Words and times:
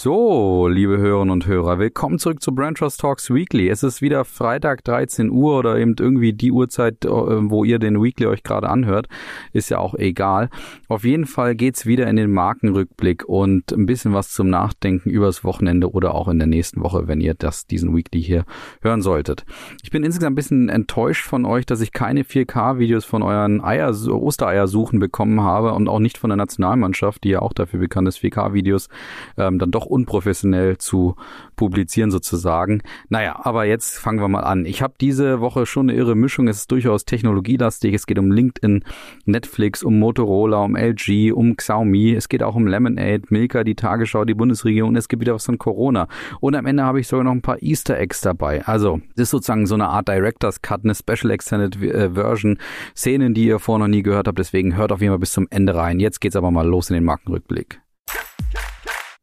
So, 0.00 0.68
liebe 0.68 0.98
Hörerinnen 0.98 1.32
und 1.32 1.46
Hörer, 1.48 1.80
willkommen 1.80 2.20
zurück 2.20 2.40
zu 2.40 2.54
Brand 2.54 2.78
Trust 2.78 3.00
Talks 3.00 3.34
Weekly. 3.34 3.68
Es 3.68 3.82
ist 3.82 4.00
wieder 4.00 4.24
Freitag 4.24 4.84
13 4.84 5.28
Uhr 5.28 5.58
oder 5.58 5.76
eben 5.76 5.96
irgendwie 5.98 6.32
die 6.32 6.52
Uhrzeit, 6.52 7.04
äh, 7.04 7.08
wo 7.08 7.64
ihr 7.64 7.80
den 7.80 8.00
Weekly 8.00 8.26
euch 8.26 8.44
gerade 8.44 8.68
anhört. 8.68 9.08
Ist 9.52 9.70
ja 9.70 9.78
auch 9.78 9.96
egal. 9.96 10.50
Auf 10.86 11.02
jeden 11.02 11.26
Fall 11.26 11.56
geht's 11.56 11.84
wieder 11.84 12.06
in 12.06 12.14
den 12.14 12.32
Markenrückblick 12.32 13.24
und 13.28 13.72
ein 13.72 13.86
bisschen 13.86 14.14
was 14.14 14.30
zum 14.30 14.48
Nachdenken 14.48 15.10
übers 15.10 15.42
Wochenende 15.42 15.90
oder 15.90 16.14
auch 16.14 16.28
in 16.28 16.38
der 16.38 16.46
nächsten 16.46 16.80
Woche, 16.80 17.08
wenn 17.08 17.20
ihr 17.20 17.34
das, 17.34 17.66
diesen 17.66 17.96
Weekly 17.96 18.22
hier 18.22 18.44
hören 18.82 19.02
solltet. 19.02 19.44
Ich 19.82 19.90
bin 19.90 20.04
insgesamt 20.04 20.34
ein 20.34 20.36
bisschen 20.36 20.68
enttäuscht 20.68 21.26
von 21.26 21.44
euch, 21.44 21.66
dass 21.66 21.80
ich 21.80 21.90
keine 21.90 22.22
4K-Videos 22.22 23.04
von 23.04 23.24
euren 23.24 23.64
Eier, 23.64 23.90
Ostereiersuchen 23.90 25.00
bekommen 25.00 25.40
habe 25.40 25.72
und 25.72 25.88
auch 25.88 25.98
nicht 25.98 26.18
von 26.18 26.30
der 26.30 26.36
Nationalmannschaft, 26.36 27.24
die 27.24 27.30
ja 27.30 27.42
auch 27.42 27.52
dafür 27.52 27.80
bekannt 27.80 28.06
ist, 28.06 28.18
4K-Videos 28.18 28.88
ähm, 29.36 29.58
dann 29.58 29.72
doch 29.72 29.87
unprofessionell 29.90 30.78
zu 30.78 31.16
publizieren 31.56 32.10
sozusagen. 32.10 32.82
Naja, 33.08 33.40
aber 33.42 33.64
jetzt 33.64 33.98
fangen 33.98 34.20
wir 34.20 34.28
mal 34.28 34.44
an. 34.44 34.64
Ich 34.64 34.82
habe 34.82 34.94
diese 35.00 35.40
Woche 35.40 35.66
schon 35.66 35.90
eine 35.90 35.98
irre 35.98 36.14
Mischung. 36.14 36.48
Es 36.48 36.58
ist 36.58 36.70
durchaus 36.70 37.04
technologielastig. 37.04 37.94
Es 37.94 38.06
geht 38.06 38.18
um 38.18 38.30
LinkedIn, 38.30 38.84
Netflix, 39.24 39.82
um 39.82 39.98
Motorola, 39.98 40.58
um 40.58 40.76
LG, 40.76 41.32
um 41.32 41.56
Xiaomi. 41.56 42.14
Es 42.14 42.28
geht 42.28 42.42
auch 42.42 42.54
um 42.54 42.66
Lemonade, 42.66 43.22
Milka, 43.30 43.64
die 43.64 43.74
Tagesschau, 43.74 44.24
die 44.24 44.34
Bundesregierung. 44.34 44.96
Es 44.96 45.08
gibt 45.08 45.20
wieder 45.20 45.34
was 45.34 45.46
von 45.46 45.58
Corona. 45.58 46.08
Und 46.40 46.54
am 46.54 46.66
Ende 46.66 46.84
habe 46.84 47.00
ich 47.00 47.08
sogar 47.08 47.24
noch 47.24 47.32
ein 47.32 47.42
paar 47.42 47.62
Easter 47.62 47.98
Eggs 47.98 48.20
dabei. 48.20 48.64
Also, 48.66 49.00
das 49.16 49.24
ist 49.24 49.30
sozusagen 49.30 49.66
so 49.66 49.74
eine 49.74 49.88
Art 49.88 50.08
Director's 50.08 50.62
Cut, 50.62 50.84
eine 50.84 50.94
Special 50.94 51.30
Extended 51.30 51.82
äh, 51.82 52.10
Version. 52.10 52.58
Szenen, 52.96 53.34
die 53.34 53.46
ihr 53.46 53.58
vorher 53.58 53.86
noch 53.86 53.90
nie 53.90 54.02
gehört 54.02 54.28
habt. 54.28 54.38
Deswegen 54.38 54.76
hört 54.76 54.92
auf 54.92 55.00
jeden 55.00 55.12
Fall 55.12 55.18
bis 55.18 55.32
zum 55.32 55.46
Ende 55.50 55.74
rein. 55.74 56.00
Jetzt 56.00 56.20
geht's 56.20 56.36
aber 56.36 56.50
mal 56.50 56.66
los 56.66 56.90
in 56.90 56.94
den 56.94 57.04
Markenrückblick. 57.04 57.80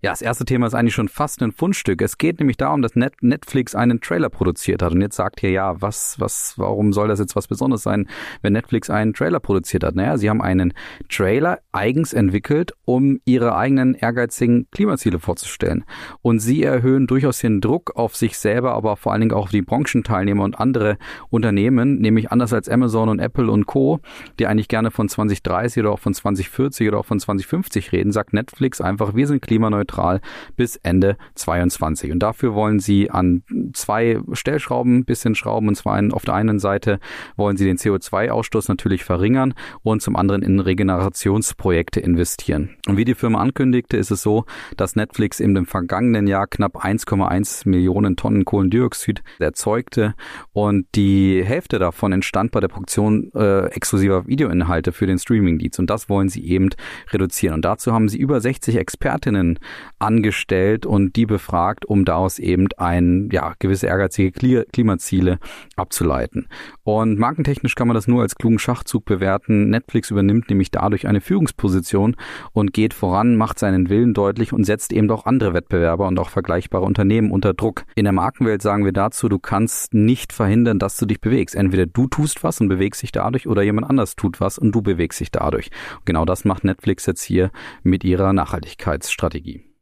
Ja, 0.06 0.12
das 0.12 0.22
erste 0.22 0.46
Thema 0.46 0.68
ist 0.68 0.76
eigentlich 0.76 0.94
schon 0.94 1.10
fast 1.10 1.42
ein 1.42 1.52
Fundstück. 1.52 2.00
Es 2.00 2.20
geht 2.20 2.38
nämlich 2.38 2.58
darum, 2.58 2.84
dass 2.84 2.96
Netflix 2.96 3.74
einen 3.74 4.02
Trailer 4.02 4.30
produziert 4.30 4.84
hat. 4.84 4.94
Und 4.94 5.02
jetzt 5.02 5.16
sagt 5.16 5.42
ihr, 5.42 5.50
ja, 5.50 5.82
was, 5.82 6.20
was, 6.20 6.54
warum 6.58 6.94
soll 6.94 7.08
das 7.08 7.18
jetzt 7.18 7.36
was 7.36 7.48
Besonderes 7.48 7.82
sein, 7.82 8.08
wenn 8.44 8.54
Netflix 8.54 8.92
einen 8.92 9.16
Trailer 9.16 9.40
produziert 9.40 9.84
hat? 9.84 9.96
Naja, 9.96 10.20
sie 10.20 10.30
haben 10.30 10.44
einen 10.44 10.76
Trailer 11.10 11.58
eigens 11.72 12.14
entwickelt, 12.14 12.74
um 12.86 13.20
ihre 13.26 13.56
eigenen 13.56 13.96
ehrgeizigen 13.96 14.68
Klimaziele 14.70 15.18
vorzustellen. 15.18 15.86
Und 16.22 16.38
sie 16.38 16.62
erhöhen 16.62 17.08
durchaus 17.08 17.40
den 17.40 17.60
Druck 17.60 17.96
auf 17.96 18.16
sich 18.16 18.38
selber, 18.38 18.74
aber 18.74 18.98
vor 18.98 19.12
allen 19.12 19.22
Dingen 19.22 19.34
auch 19.34 19.46
auf 19.46 19.50
die 19.50 19.64
Branchenteilnehmer 19.64 20.44
und 20.44 20.60
andere 20.60 21.00
Unternehmen, 21.32 21.98
nämlich 21.98 22.32
anders 22.32 22.54
als 22.54 22.70
Amazon 22.70 23.10
und 23.10 23.18
Apple 23.18 23.50
und 23.50 23.66
Co., 23.66 24.02
die 24.38 24.46
eigentlich 24.46 24.68
gerne 24.68 24.92
von 24.92 25.10
2030 25.10 25.82
oder 25.82 25.94
auch 25.94 26.00
von 26.00 26.14
2040 26.14 26.90
oder 26.90 27.00
auch 27.00 27.08
von 27.08 27.20
2050 27.20 27.92
reden, 27.92 28.12
sagt 28.12 28.34
Netflix 28.34 28.82
einfach, 28.82 29.16
wir 29.16 29.26
sind 29.26 29.42
klimaneutral 29.42 29.95
klimaneutral 29.96 30.22
bis 30.56 30.76
Ende 30.78 31.18
22. 31.36 32.12
Und 32.12 32.20
dafür 32.20 32.54
wollen 32.54 32.80
sie 32.80 33.10
an 33.10 33.44
zwei 33.74 34.20
Stellschrauben 34.34 35.00
ein 35.00 35.06
bisschen 35.06 35.36
schrauben. 35.36 35.68
Und 35.68 35.76
zwar 35.76 36.02
auf 36.12 36.26
der 36.26 36.34
einen 36.34 36.60
Seite 36.60 37.00
wollen 37.36 37.58
sie 37.58 37.66
den 37.66 37.78
CO2-Ausstoß 37.78 38.66
natürlich 38.68 39.04
verringern 39.04 39.54
und 39.84 40.02
zum 40.02 40.16
anderen 40.16 40.42
in 40.42 40.60
Regenerationsprojekte 40.60 42.00
investieren. 42.00 42.76
Und 42.88 42.98
wie 42.98 43.06
die 43.06 43.16
Firma 43.16 43.40
ankündigte, 43.40 43.98
ist 43.98 44.12
es 44.12 44.22
so, 44.22 44.46
dass 44.78 44.96
Netflix 44.96 45.38
dem 45.38 45.66
vergangenen 45.66 46.28
Jahr 46.28 46.48
knapp 46.48 46.84
1,1 46.84 47.68
Millionen 47.70 48.18
Tonnen 48.18 48.46
Kohlendioxid 48.46 49.24
erzeugte 49.40 50.16
und 50.54 50.88
die 50.96 51.44
Hälfte 51.44 51.80
davon 51.80 52.12
entstand 52.12 52.52
bei 52.52 52.60
der 52.60 52.68
Produktion 52.68 53.32
äh, 53.34 53.68
exklusiver 53.68 54.28
Videoinhalte 54.28 54.92
für 54.92 55.08
den 55.08 55.18
Streaming-Dienst. 55.18 55.80
Und 55.80 55.90
das 55.90 56.10
wollen 56.10 56.30
sie 56.30 56.46
eben 56.46 56.70
reduzieren. 57.12 57.56
Und 57.56 57.66
dazu 57.66 57.94
haben 57.94 58.10
sie 58.10 58.18
über 58.18 58.42
60 58.42 58.76
Expertinnen 58.76 59.60
angestellt 60.00 60.86
und 60.86 61.16
die 61.16 61.26
befragt, 61.26 61.86
um 61.86 62.06
daraus 62.06 62.40
eben 62.40 62.68
ein, 62.78 63.30
ja, 63.32 63.54
gewisse 63.60 63.88
ehrgeizige 63.88 64.66
Klimaziele 64.72 65.40
abzuleiten. 65.76 66.48
Und 66.84 67.18
markentechnisch 67.20 67.76
kann 67.76 67.88
man 67.88 67.96
das 67.96 68.08
nur 68.08 68.22
als 68.22 68.36
klugen 68.36 68.60
Schachzug 68.60 69.06
bewerten. 69.06 69.70
Netflix 69.70 70.12
übernimmt 70.12 70.50
nämlich 70.50 70.72
dadurch 70.72 71.08
eine 71.08 71.22
Führungsposition 71.22 72.16
und 72.54 72.74
geht 72.74 72.94
voran, 72.94 73.36
macht 73.36 73.60
seinen 73.60 73.90
Willen 73.90 74.14
deutlich 74.14 74.54
und 74.54 74.64
setzt 74.64 74.94
eben 74.94 75.10
auch 75.12 75.26
andere 75.26 75.54
Wettbewerber 75.54 76.08
und 76.08 76.20
auch 76.20 76.30
vergleichbare 76.30 76.84
Unternehmen 76.84 77.32
unter 77.32 77.54
Druck. 77.54 77.86
In 77.96 78.06
der 78.06 78.14
Markenwelt 78.14 78.62
sagen 78.62 78.86
wir 78.86 78.94
dazu, 78.94 79.30
du 79.30 79.40
kannst 79.40 79.94
nicht 79.94 80.34
verhindern, 80.34 80.80
dass 80.80 80.98
du 80.98 81.06
dich 81.06 81.22
bewegst. 81.22 81.56
Entweder 81.56 81.86
du 81.86 82.08
tust 82.08 82.44
was 82.44 82.62
und 82.62 82.68
bewegst 82.68 83.02
dich 83.02 83.12
dadurch 83.12 83.48
oder 83.48 83.64
jemand 83.64 83.90
anders 83.90 84.16
tut 84.16 84.40
was 84.40 84.58
und 84.58 84.72
du 84.72 84.82
bewegst 84.82 85.20
dich 85.20 85.32
dadurch. 85.32 85.70
Und 85.98 86.06
genau 86.06 86.26
das 86.26 86.46
macht 86.46 86.64
Netflix 86.64 87.06
jetzt 87.06 87.24
hier 87.24 87.52
mit 87.84 88.04
ihrer 88.04 88.34
Nachhaltigkeitsstrategie. 88.34 89.75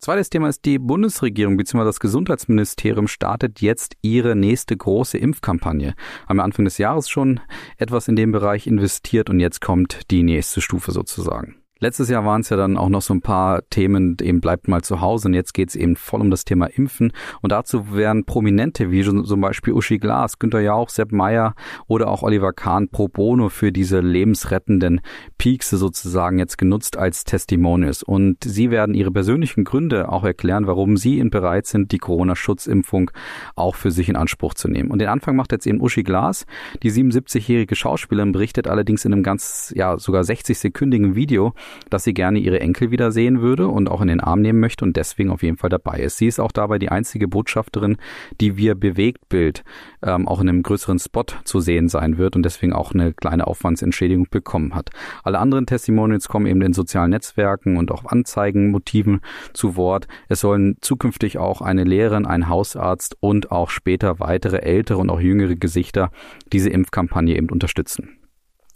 Zweites 0.00 0.30
Thema 0.30 0.48
ist 0.48 0.64
die 0.64 0.78
Bundesregierung 0.78 1.58
bzw. 1.58 1.84
das 1.84 2.00
Gesundheitsministerium 2.00 3.06
startet 3.06 3.60
jetzt 3.60 3.96
ihre 4.00 4.34
nächste 4.34 4.74
große 4.74 5.18
Impfkampagne. 5.18 5.94
Haben 6.26 6.38
wir 6.38 6.44
Anfang 6.44 6.64
des 6.64 6.78
Jahres 6.78 7.10
schon 7.10 7.40
etwas 7.76 8.08
in 8.08 8.16
dem 8.16 8.32
Bereich 8.32 8.66
investiert 8.66 9.28
und 9.28 9.40
jetzt 9.40 9.60
kommt 9.60 10.10
die 10.10 10.22
nächste 10.22 10.62
Stufe 10.62 10.92
sozusagen. 10.92 11.59
Letztes 11.80 12.10
Jahr 12.10 12.26
waren 12.26 12.42
es 12.42 12.50
ja 12.50 12.58
dann 12.58 12.76
auch 12.76 12.90
noch 12.90 13.00
so 13.00 13.14
ein 13.14 13.22
paar 13.22 13.62
Themen, 13.70 14.18
eben 14.20 14.42
bleibt 14.42 14.68
mal 14.68 14.82
zu 14.82 15.00
Hause 15.00 15.28
und 15.28 15.34
jetzt 15.34 15.54
geht 15.54 15.70
es 15.70 15.76
eben 15.76 15.96
voll 15.96 16.20
um 16.20 16.30
das 16.30 16.44
Thema 16.44 16.66
Impfen. 16.66 17.12
Und 17.40 17.52
dazu 17.52 17.94
werden 17.94 18.26
Prominente 18.26 18.90
wie 18.90 19.02
zum 19.02 19.40
Beispiel 19.40 19.72
Uschi 19.72 19.96
Glas, 19.96 20.38
Günter 20.38 20.60
Jauch, 20.60 20.90
Sepp 20.90 21.10
Meyer 21.10 21.54
oder 21.86 22.08
auch 22.08 22.22
Oliver 22.22 22.52
Kahn 22.52 22.88
pro 22.88 23.08
bono 23.08 23.48
für 23.48 23.72
diese 23.72 24.00
lebensrettenden 24.00 25.00
Peaks 25.38 25.70
sozusagen 25.70 26.38
jetzt 26.38 26.58
genutzt 26.58 26.98
als 26.98 27.24
Testimonials. 27.24 28.02
Und 28.02 28.44
sie 28.44 28.70
werden 28.70 28.94
ihre 28.94 29.10
persönlichen 29.10 29.64
Gründe 29.64 30.10
auch 30.10 30.24
erklären, 30.24 30.66
warum 30.66 30.98
sie 30.98 31.22
bereit 31.30 31.66
sind, 31.66 31.92
die 31.92 31.98
Corona-Schutzimpfung 31.98 33.10
auch 33.54 33.74
für 33.74 33.90
sich 33.90 34.08
in 34.08 34.16
Anspruch 34.16 34.52
zu 34.52 34.68
nehmen. 34.68 34.90
Und 34.90 34.98
den 34.98 35.08
Anfang 35.08 35.36
macht 35.36 35.52
jetzt 35.52 35.66
eben 35.66 35.80
Uschi 35.80 36.02
Glas. 36.02 36.44
Die 36.82 36.90
77-jährige 36.90 37.74
Schauspielerin 37.74 38.32
berichtet 38.32 38.68
allerdings 38.68 39.04
in 39.04 39.12
einem 39.12 39.22
ganz, 39.22 39.72
ja, 39.74 39.96
sogar 39.96 40.22
60-sekündigen 40.22 41.14
Video, 41.14 41.54
dass 41.90 42.04
sie 42.04 42.14
gerne 42.14 42.38
ihre 42.38 42.60
Enkel 42.60 42.90
wiedersehen 42.90 43.40
würde 43.40 43.68
und 43.68 43.90
auch 43.90 44.00
in 44.00 44.08
den 44.08 44.20
Arm 44.20 44.40
nehmen 44.40 44.60
möchte 44.60 44.84
und 44.84 44.96
deswegen 44.96 45.30
auf 45.30 45.42
jeden 45.42 45.56
Fall 45.56 45.70
dabei 45.70 46.00
ist. 46.00 46.18
Sie 46.18 46.26
ist 46.26 46.40
auch 46.40 46.52
dabei 46.52 46.78
die 46.78 46.90
einzige 46.90 47.28
Botschafterin, 47.28 47.96
die 48.40 48.56
wir 48.56 48.74
Bewegtbild 48.74 49.64
ähm, 50.02 50.28
auch 50.28 50.40
in 50.40 50.48
einem 50.48 50.62
größeren 50.62 50.98
Spot 50.98 51.24
zu 51.44 51.60
sehen 51.60 51.88
sein 51.88 52.18
wird 52.18 52.36
und 52.36 52.42
deswegen 52.44 52.72
auch 52.72 52.92
eine 52.92 53.12
kleine 53.12 53.46
Aufwandsentschädigung 53.46 54.26
bekommen 54.30 54.74
hat. 54.74 54.90
Alle 55.24 55.38
anderen 55.38 55.66
Testimonials 55.66 56.28
kommen 56.28 56.46
eben 56.46 56.62
in 56.62 56.72
sozialen 56.72 57.10
Netzwerken 57.10 57.76
und 57.76 57.90
auch 57.90 58.04
Anzeigenmotiven 58.04 59.20
zu 59.52 59.76
Wort. 59.76 60.06
Es 60.28 60.40
sollen 60.40 60.76
zukünftig 60.80 61.38
auch 61.38 61.60
eine 61.60 61.84
Lehrerin, 61.84 62.26
ein 62.26 62.48
Hausarzt 62.48 63.16
und 63.20 63.50
auch 63.50 63.70
später 63.70 64.20
weitere 64.20 64.58
ältere 64.58 64.98
und 64.98 65.10
auch 65.10 65.20
jüngere 65.20 65.56
Gesichter 65.56 66.10
diese 66.52 66.70
Impfkampagne 66.70 67.36
eben 67.36 67.48
unterstützen. 67.48 68.19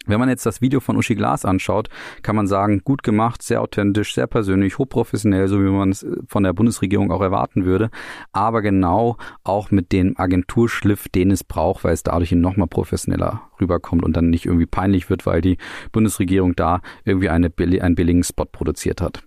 Wenn 0.06 0.20
man 0.20 0.28
jetzt 0.28 0.44
das 0.44 0.60
Video 0.60 0.80
von 0.80 0.96
Uschi 0.96 1.14
Glas 1.14 1.44
anschaut, 1.44 1.88
kann 2.22 2.36
man 2.36 2.46
sagen, 2.46 2.82
gut 2.84 3.02
gemacht, 3.02 3.42
sehr 3.42 3.62
authentisch, 3.62 4.14
sehr 4.14 4.26
persönlich, 4.26 4.78
hochprofessionell, 4.78 5.48
so 5.48 5.60
wie 5.60 5.70
man 5.70 5.90
es 5.90 6.02
äh, 6.02 6.16
von 6.26 6.42
der 6.42 6.52
Bundesregierung 6.52 7.10
auch 7.10 7.22
erwarten 7.22 7.64
würde, 7.64 7.90
aber 8.32 8.62
genau 8.62 9.16
auch 9.44 9.70
mit 9.70 9.92
dem 9.92 10.18
Agenturschliff, 10.18 11.08
den 11.08 11.30
es 11.30 11.44
braucht, 11.44 11.84
weil 11.84 11.94
es 11.94 12.02
dadurch 12.02 12.32
nochmal 12.32 12.68
professioneller 12.68 13.42
rüberkommt 13.60 14.04
und 14.04 14.16
dann 14.16 14.30
nicht 14.30 14.46
irgendwie 14.46 14.66
peinlich 14.66 15.08
wird, 15.08 15.26
weil 15.26 15.40
die 15.40 15.58
Bundesregierung 15.92 16.54
da 16.54 16.80
irgendwie 17.04 17.28
eine, 17.28 17.52
einen 17.58 17.94
billigen 17.94 18.24
Spot 18.24 18.44
produziert 18.44 19.00
hat. 19.00 19.22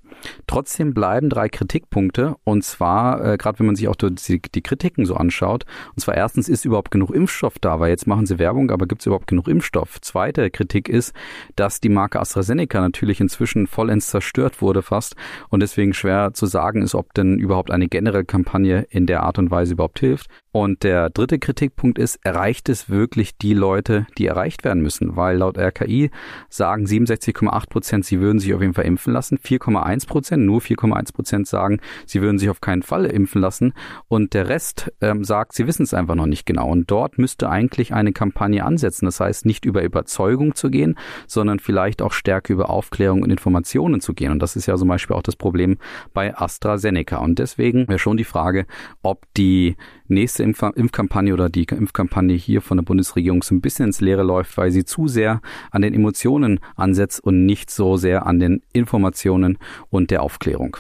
Trotzdem 0.48 0.94
bleiben 0.94 1.30
drei 1.30 1.50
Kritikpunkte 1.50 2.36
und 2.44 2.64
zwar, 2.64 3.24
äh, 3.24 3.38
gerade 3.38 3.60
wenn 3.60 3.68
man 3.68 3.76
sich 3.76 3.88
auch 3.88 3.96
die, 3.96 4.42
die, 4.42 4.62
Kritiken 4.62 5.06
so 5.06 5.16
anschaut, 5.16 5.66
und 5.96 6.00
zwar 6.02 6.16
erstens, 6.16 6.50
ist 6.50 6.66
überhaupt 6.66 6.92
genug 6.92 7.12
Impfstoff 7.12 7.60
da, 7.60 7.80
weil 7.80 7.90
jetzt 7.90 8.08
machen 8.08 8.26
sie 8.26 8.40
Werbung, 8.40 8.72
aber 8.72 8.88
gibt 8.88 9.02
es 9.02 9.06
überhaupt 9.06 9.28
genug 9.28 9.48
Impfstoff? 9.48 10.00
Zweite 10.02 10.50
Kritik 10.50 10.90
ist, 10.90 11.14
dass 11.56 11.80
die 11.80 11.90
Marke 11.90 12.20
AstraZeneca 12.20 12.80
natürlich 12.80 13.20
inzwischen 13.20 13.68
vollends 13.68 14.08
zerstört 14.08 14.62
wurde 14.62 14.82
fast 14.82 15.16
und 15.50 15.62
deswegen 15.62 15.94
schwer 15.94 16.34
zu 16.34 16.46
sagen 16.46 16.82
ist, 16.82 16.96
ob 16.96 17.14
denn 17.14 17.40
überhaupt 17.40 17.72
eine 17.72 17.88
generelle 17.88 18.26
Kampagne 18.26 18.86
in 18.90 19.06
der 19.06 19.24
Art 19.24 19.40
und 19.40 19.52
Weise 19.52 19.74
überhaupt 19.74 20.00
hilft. 20.00 20.28
Und 20.52 20.84
der 20.84 21.10
dritte 21.10 21.40
Kritikpunkt 21.40 22.00
ist, 22.00 22.20
erreicht 22.24 22.70
es 22.70 22.90
wirklich 22.90 23.38
die 23.38 23.54
Leute, 23.54 24.08
die 24.18 24.26
erreicht 24.26 24.64
werden 24.64 24.82
müssen? 24.82 25.16
Weil 25.16 25.38
laut 25.38 25.58
RKI 25.58 26.10
sagen 26.50 26.86
67,8 26.86 27.70
Prozent, 27.70 28.06
sie 28.06 28.20
würden 28.22 28.40
sich 28.40 28.54
auf 28.54 28.62
jeden 28.62 28.74
Fall 28.74 28.86
impfen 28.86 29.14
lassen. 29.14 29.38
4,1 29.38 30.08
Prozent, 30.08 30.46
nur 30.46 30.62
4,1 30.62 31.14
Prozent 31.14 31.48
sagen, 31.48 31.80
sie 32.06 32.22
würden 32.22 32.40
sich 32.40 32.50
auf 32.50 32.62
keinen 32.62 32.82
Fall 32.82 33.06
impfen 33.06 33.42
lassen. 33.42 33.74
Und 34.08 34.34
der 34.34 34.50
Rest 34.50 34.92
ähm, 35.02 35.24
sagt, 35.24 35.54
sie 35.54 35.68
wissen 35.68 35.84
es 35.84 35.94
einfach 35.94 36.16
noch 36.16 36.26
nicht 36.26 36.46
genau. 36.46 36.70
Und 36.70 36.90
dort 36.90 37.18
müsste 37.18 37.50
eigentlich 37.50 37.94
eine 37.94 38.14
Kampagne 38.14 38.64
ansetzen. 38.64 39.06
Das 39.06 39.20
heißt, 39.20 39.46
nicht 39.46 39.66
über 39.66 39.84
Überzeugung 39.84 40.56
zu 40.56 40.70
gehen, 40.70 40.98
sondern 41.28 41.60
vielleicht 41.60 42.02
auch 42.02 42.14
stärker 42.14 42.54
über 42.54 42.70
Aufklärung 42.70 43.22
und 43.22 43.30
Informationen 43.30 44.02
zu 44.02 44.14
gehen. 44.14 44.32
Und 44.32 44.40
das 44.40 44.56
ist 44.56 44.66
ja 44.66 44.76
zum 44.76 44.88
Beispiel 44.88 45.16
auch 45.16 45.24
das 45.24 45.36
Problem 45.36 45.78
bei 46.14 46.36
AstraZeneca. 46.36 47.18
Und 47.18 47.38
deswegen 47.40 47.88
wäre 47.88 48.00
schon 48.00 48.18
die 48.18 48.24
Frage, 48.24 48.66
ob 49.02 49.26
die 49.36 49.76
nächste 50.10 50.44
Impf 50.44 50.62
Impfkampagne 50.76 51.34
oder 51.34 51.50
die 51.50 51.64
Impfkampagne 51.64 52.36
hier 52.36 52.62
von 52.62 52.78
der 52.78 52.84
Bundesregierung 52.84 53.44
so 53.44 53.56
ein 53.56 53.62
bisschen 53.62 53.88
ins 53.88 54.02
Leere 54.02 54.24
läuft, 54.24 54.58
weil 54.58 54.72
sie 54.72 54.86
zu 54.86 55.08
sehr 55.08 55.42
an 55.72 55.82
den 55.82 55.94
Emotionen 55.94 56.60
ansetzt 56.76 57.24
und 57.24 57.46
nicht 57.46 57.70
so 57.70 57.98
sehr 57.98 58.26
an 58.26 58.40
den 58.40 58.62
Informationen 58.74 59.58
und 59.90 60.12
der 60.12 60.24
Aufklärung. 60.24 60.78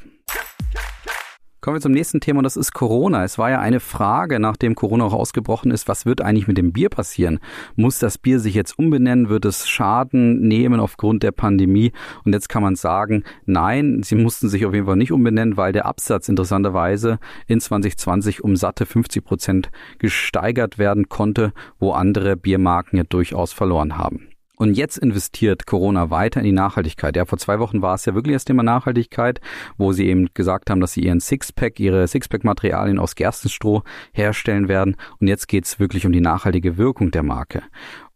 Kommen 1.68 1.76
wir 1.76 1.82
zum 1.82 1.92
nächsten 1.92 2.22
Thema 2.22 2.38
und 2.38 2.46
das 2.46 2.56
ist 2.56 2.72
Corona. 2.72 3.26
Es 3.26 3.38
war 3.38 3.50
ja 3.50 3.60
eine 3.60 3.82
Frage, 3.82 4.40
nachdem 4.40 4.74
Corona 4.74 5.04
auch 5.04 5.12
ausgebrochen 5.12 5.70
ist, 5.70 5.90
was 5.90 6.06
wird 6.06 6.22
eigentlich 6.22 6.48
mit 6.48 6.58
dem 6.58 6.72
Bier 6.72 6.88
passieren? 6.88 7.40
Muss 7.76 8.00
das 8.00 8.18
Bier 8.18 8.40
sich 8.40 8.56
jetzt 8.56 8.80
umbenennen? 8.80 9.28
Wird 9.28 9.44
es 9.44 9.68
Schaden 9.68 10.48
nehmen 10.48 10.80
aufgrund 10.80 11.24
der 11.24 11.34
Pandemie? 11.34 11.92
Und 12.24 12.32
jetzt 12.32 12.48
kann 12.48 12.64
man 12.64 12.78
sagen, 12.78 13.26
nein, 13.46 14.02
sie 14.02 14.16
mussten 14.16 14.48
sich 14.48 14.66
auf 14.66 14.74
jeden 14.74 14.86
Fall 14.86 14.96
nicht 14.96 15.12
umbenennen, 15.12 15.58
weil 15.58 15.74
der 15.74 15.88
Absatz 15.88 16.30
interessanterweise 16.30 17.20
in 17.48 17.60
2020 17.60 18.46
um 18.46 18.56
satte 18.56 18.86
50 18.86 19.26
Prozent 19.26 19.70
gesteigert 20.00 20.78
werden 20.78 21.10
konnte, 21.10 21.52
wo 21.80 21.92
andere 21.92 22.38
Biermarken 22.38 22.96
ja 22.96 23.04
durchaus 23.04 23.52
verloren 23.52 23.98
haben. 23.98 24.27
Und 24.58 24.76
jetzt 24.76 24.98
investiert 24.98 25.68
Corona 25.68 26.10
weiter 26.10 26.40
in 26.40 26.46
die 26.46 26.52
Nachhaltigkeit. 26.52 27.16
Ja, 27.16 27.26
vor 27.26 27.38
zwei 27.38 27.60
Wochen 27.60 27.84
war 27.84 27.94
es 27.94 28.06
ja 28.06 28.16
wirklich 28.16 28.36
das 28.36 28.46
Thema 28.46 28.64
Nachhaltigkeit, 28.64 29.40
wo 29.78 29.94
sie 29.94 30.08
eben 30.08 30.30
gesagt 30.34 30.72
haben, 30.72 30.82
dass 30.82 30.94
sie 30.94 31.02
ihren 31.02 31.20
Sixpack, 31.20 31.80
ihre 31.80 32.08
Sixpack-Materialien 32.08 32.98
aus 32.98 33.16
Gerstenstroh 33.16 33.84
herstellen 34.14 34.68
werden. 34.68 34.96
Und 35.20 35.28
jetzt 35.28 35.48
geht's 35.48 35.80
wirklich 35.80 36.08
um 36.08 36.12
die 36.12 36.22
nachhaltige 36.22 36.78
Wirkung 36.78 37.12
der 37.12 37.22
Marke. 37.22 37.62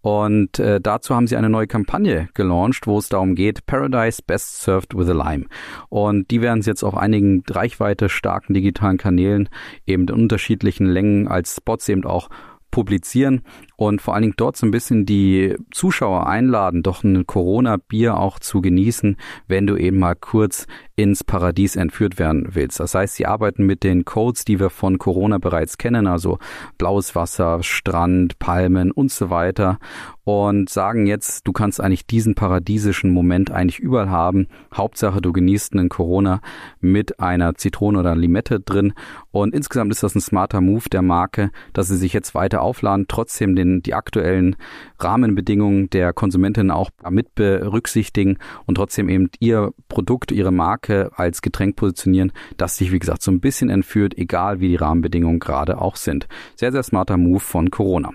Und 0.02 0.58
äh, 0.58 0.82
dazu 0.82 1.16
haben 1.16 1.28
sie 1.28 1.38
eine 1.38 1.50
neue 1.50 1.68
Kampagne 1.68 2.28
gelauncht, 2.34 2.88
wo 2.88 2.98
es 2.98 3.10
darum 3.10 3.36
geht, 3.36 3.68
Paradise 3.68 4.24
Best 4.26 4.62
Served 4.62 4.98
with 4.98 5.08
a 5.08 5.14
Lime. 5.14 5.46
Und 5.90 6.32
die 6.32 6.42
werden 6.42 6.64
sie 6.64 6.72
jetzt 6.72 6.84
auf 6.84 6.98
einigen 6.98 7.44
reichweite 7.48 8.10
starken 8.10 8.56
digitalen 8.56 8.98
Kanälen 8.98 9.48
eben 9.86 10.08
in 10.08 10.16
unterschiedlichen 10.16 10.88
Längen 10.88 11.28
als 11.28 11.58
Spots 11.58 11.88
eben 11.88 12.04
auch 12.04 12.30
publizieren 12.72 13.42
und 13.82 14.00
vor 14.00 14.14
allen 14.14 14.22
Dingen 14.22 14.34
dort 14.38 14.58
so 14.58 14.68
ein 14.68 14.70
bisschen 14.70 15.08
die 15.08 15.56
Zuschauer 15.72 16.28
einladen, 16.28 16.84
doch 16.84 17.04
ein 17.04 17.26
Corona-Bier 17.26 18.16
auch 18.16 18.38
zu 18.38 18.62
genießen, 18.62 19.18
wenn 19.48 19.66
du 19.66 19.76
eben 19.76 19.98
mal 19.98 20.14
kurz 20.14 20.68
ins 20.96 21.24
Paradies 21.24 21.76
entführt 21.78 22.20
werden 22.20 22.50
willst. 22.52 22.80
Das 22.80 22.94
heißt, 22.94 23.16
sie 23.16 23.26
arbeiten 23.26 23.66
mit 23.66 23.84
den 23.84 24.06
Codes, 24.06 24.46
die 24.46 24.60
wir 24.60 24.70
von 24.70 25.00
Corona 25.00 25.40
bereits 25.40 25.80
kennen, 25.80 26.06
also 26.06 26.38
blaues 26.78 27.16
Wasser, 27.16 27.64
Strand, 27.64 28.38
Palmen 28.38 28.92
und 28.92 29.10
so 29.12 29.32
weiter 29.32 29.80
und 30.24 30.70
sagen 30.70 31.08
jetzt, 31.08 31.48
du 31.48 31.52
kannst 31.52 31.82
eigentlich 31.82 32.06
diesen 32.06 32.36
paradiesischen 32.36 33.10
Moment 33.12 33.50
eigentlich 33.50 33.80
überall 33.80 34.10
haben. 34.10 34.48
Hauptsache, 34.74 35.22
du 35.22 35.34
genießt 35.34 35.74
einen 35.74 35.90
Corona 35.90 36.42
mit 36.80 37.20
einer 37.20 37.56
Zitrone 37.56 38.00
oder 38.00 38.16
Limette 38.16 38.60
drin 38.60 38.94
und 39.32 39.56
insgesamt 39.56 39.92
ist 39.92 40.04
das 40.04 40.14
ein 40.14 40.22
smarter 40.22 40.62
Move 40.62 40.90
der 40.92 41.02
Marke, 41.02 41.50
dass 41.74 41.88
sie 41.88 41.98
sich 41.98 42.14
jetzt 42.14 42.36
weiter 42.36 42.62
aufladen, 42.62 43.06
trotzdem 43.08 43.56
den, 43.56 43.71
die 43.80 43.94
aktuellen 43.94 44.58
Rahmenbedingungen 45.00 45.90
der 45.90 46.12
Konsumentin 46.12 46.72
auch 46.72 46.90
mit 47.10 47.34
berücksichtigen 47.36 48.38
und 48.66 48.76
trotzdem 48.76 49.08
eben 49.08 49.30
ihr 49.40 49.72
Produkt, 49.88 50.32
ihre 50.32 50.52
Marke 50.52 51.12
als 51.16 51.42
Getränk 51.42 51.78
positionieren, 51.78 52.34
das 52.58 52.76
sich, 52.76 52.92
wie 52.92 53.00
gesagt, 53.00 53.22
so 53.22 53.32
ein 53.32 53.40
bisschen 53.40 53.70
entführt, 53.70 54.18
egal 54.18 54.60
wie 54.60 54.68
die 54.68 54.76
Rahmenbedingungen 54.76 55.40
gerade 55.40 55.80
auch 55.80 55.96
sind. 55.96 56.28
Sehr, 56.56 56.72
sehr 56.74 56.84
smarter 56.84 57.18
Move 57.18 57.40
von 57.40 57.72
Corona. 57.72 58.12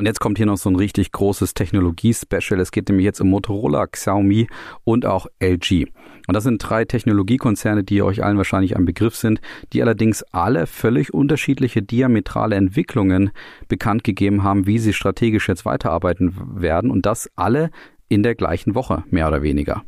Und 0.00 0.06
jetzt 0.06 0.18
kommt 0.18 0.38
hier 0.38 0.46
noch 0.46 0.56
so 0.56 0.70
ein 0.70 0.76
richtig 0.76 1.12
großes 1.12 1.52
Technologie-Special. 1.52 2.58
Es 2.58 2.70
geht 2.70 2.88
nämlich 2.88 3.04
jetzt 3.04 3.20
um 3.20 3.28
Motorola, 3.28 3.86
Xiaomi 3.86 4.46
und 4.82 5.04
auch 5.04 5.26
LG. 5.40 5.88
Und 6.26 6.34
das 6.34 6.42
sind 6.42 6.56
drei 6.56 6.86
Technologiekonzerne, 6.86 7.84
die 7.84 8.00
euch 8.00 8.24
allen 8.24 8.38
wahrscheinlich 8.38 8.78
ein 8.78 8.86
Begriff 8.86 9.14
sind, 9.14 9.42
die 9.74 9.82
allerdings 9.82 10.22
alle 10.32 10.66
völlig 10.66 11.12
unterschiedliche 11.12 11.82
diametrale 11.82 12.56
Entwicklungen 12.56 13.30
bekannt 13.68 14.02
gegeben 14.02 14.42
haben, 14.42 14.66
wie 14.66 14.78
sie 14.78 14.94
strategisch 14.94 15.48
jetzt 15.48 15.66
weiterarbeiten 15.66 16.34
werden. 16.58 16.90
Und 16.90 17.04
das 17.04 17.28
alle 17.36 17.70
in 18.10 18.22
der 18.22 18.34
gleichen 18.34 18.74
Woche, 18.74 19.04
mehr 19.08 19.28
oder 19.28 19.40
weniger. 19.40 19.84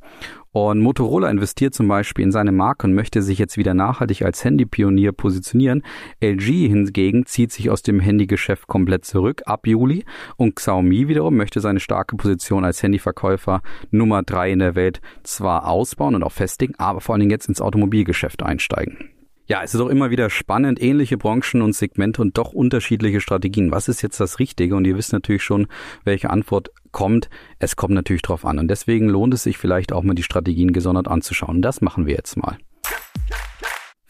Und 0.53 0.81
Motorola 0.81 1.31
investiert 1.31 1.75
zum 1.75 1.89
Beispiel 1.89 2.27
in 2.27 2.31
seine 2.31 2.53
Marke 2.53 2.87
und 2.87 2.95
möchte 2.95 3.23
sich 3.23 3.39
jetzt 3.39 3.57
wieder 3.57 3.73
nachhaltig 3.73 4.23
als 4.23 4.45
Handypionier 4.45 5.13
positionieren. 5.13 5.83
LG 6.23 6.69
hingegen 6.69 7.25
zieht 7.25 7.53
sich 7.53 7.71
aus 7.71 7.83
dem 7.83 8.01
Handygeschäft 8.01 8.67
komplett 8.67 9.07
zurück 9.07 9.43
ab 9.47 9.67
Juli 9.67 10.05
und 10.37 10.55
Xiaomi 10.55 11.09
wiederum 11.09 11.37
möchte 11.37 11.61
seine 11.61 11.81
starke 11.81 12.17
Position 12.17 12.65
als 12.65 12.83
Handyverkäufer 12.83 13.63
Nummer 13.91 14.23
drei 14.23 14.53
in 14.53 14.59
der 14.59 14.75
Welt 14.75 15.01
zwar 15.23 15.67
ausbauen 15.67 16.15
und 16.15 16.23
auch 16.23 16.33
festigen, 16.33 16.75
aber 16.77 17.01
vor 17.01 17.15
allen 17.15 17.21
Dingen 17.21 17.31
jetzt 17.31 17.49
ins 17.49 17.63
Automobilgeschäft 17.63 18.43
einsteigen. 18.43 19.09
Ja, 19.53 19.63
es 19.63 19.75
ist 19.75 19.83
auch 19.83 19.89
immer 19.89 20.09
wieder 20.09 20.31
spannend, 20.31 20.81
ähnliche 20.81 21.19
Branchen 21.19 21.61
und 21.61 21.75
Segmente 21.75 22.23
und 22.23 22.39
doch 22.39 22.55
unterschiedliche 22.55 23.21
Strategien. 23.21 23.71
Was 23.71 23.87
ist 23.87 24.01
jetzt 24.01 24.19
das 24.19 24.39
Richtige? 24.39 24.75
Und 24.75 24.87
ihr 24.87 24.97
wisst 24.97 25.13
natürlich 25.13 25.43
schon, 25.43 25.67
welche 26.05 26.31
Antwort 26.31 26.71
kommt. 26.91 27.29
Es 27.59 27.77
kommt 27.77 27.93
natürlich 27.93 28.23
drauf 28.23 28.47
an. 28.47 28.59
Und 28.59 28.69
deswegen 28.69 29.11
lohnt 29.11 29.35
es 29.35 29.43
sich 29.43 29.59
vielleicht 29.59 29.93
auch 29.93 30.05
mal 30.05 30.15
die 30.15 30.23
Strategien 30.23 30.73
gesondert 30.73 31.07
anzuschauen. 31.07 31.61
Das 31.61 31.83
machen 31.83 32.07
wir 32.07 32.15
jetzt 32.15 32.39
mal. 32.39 32.57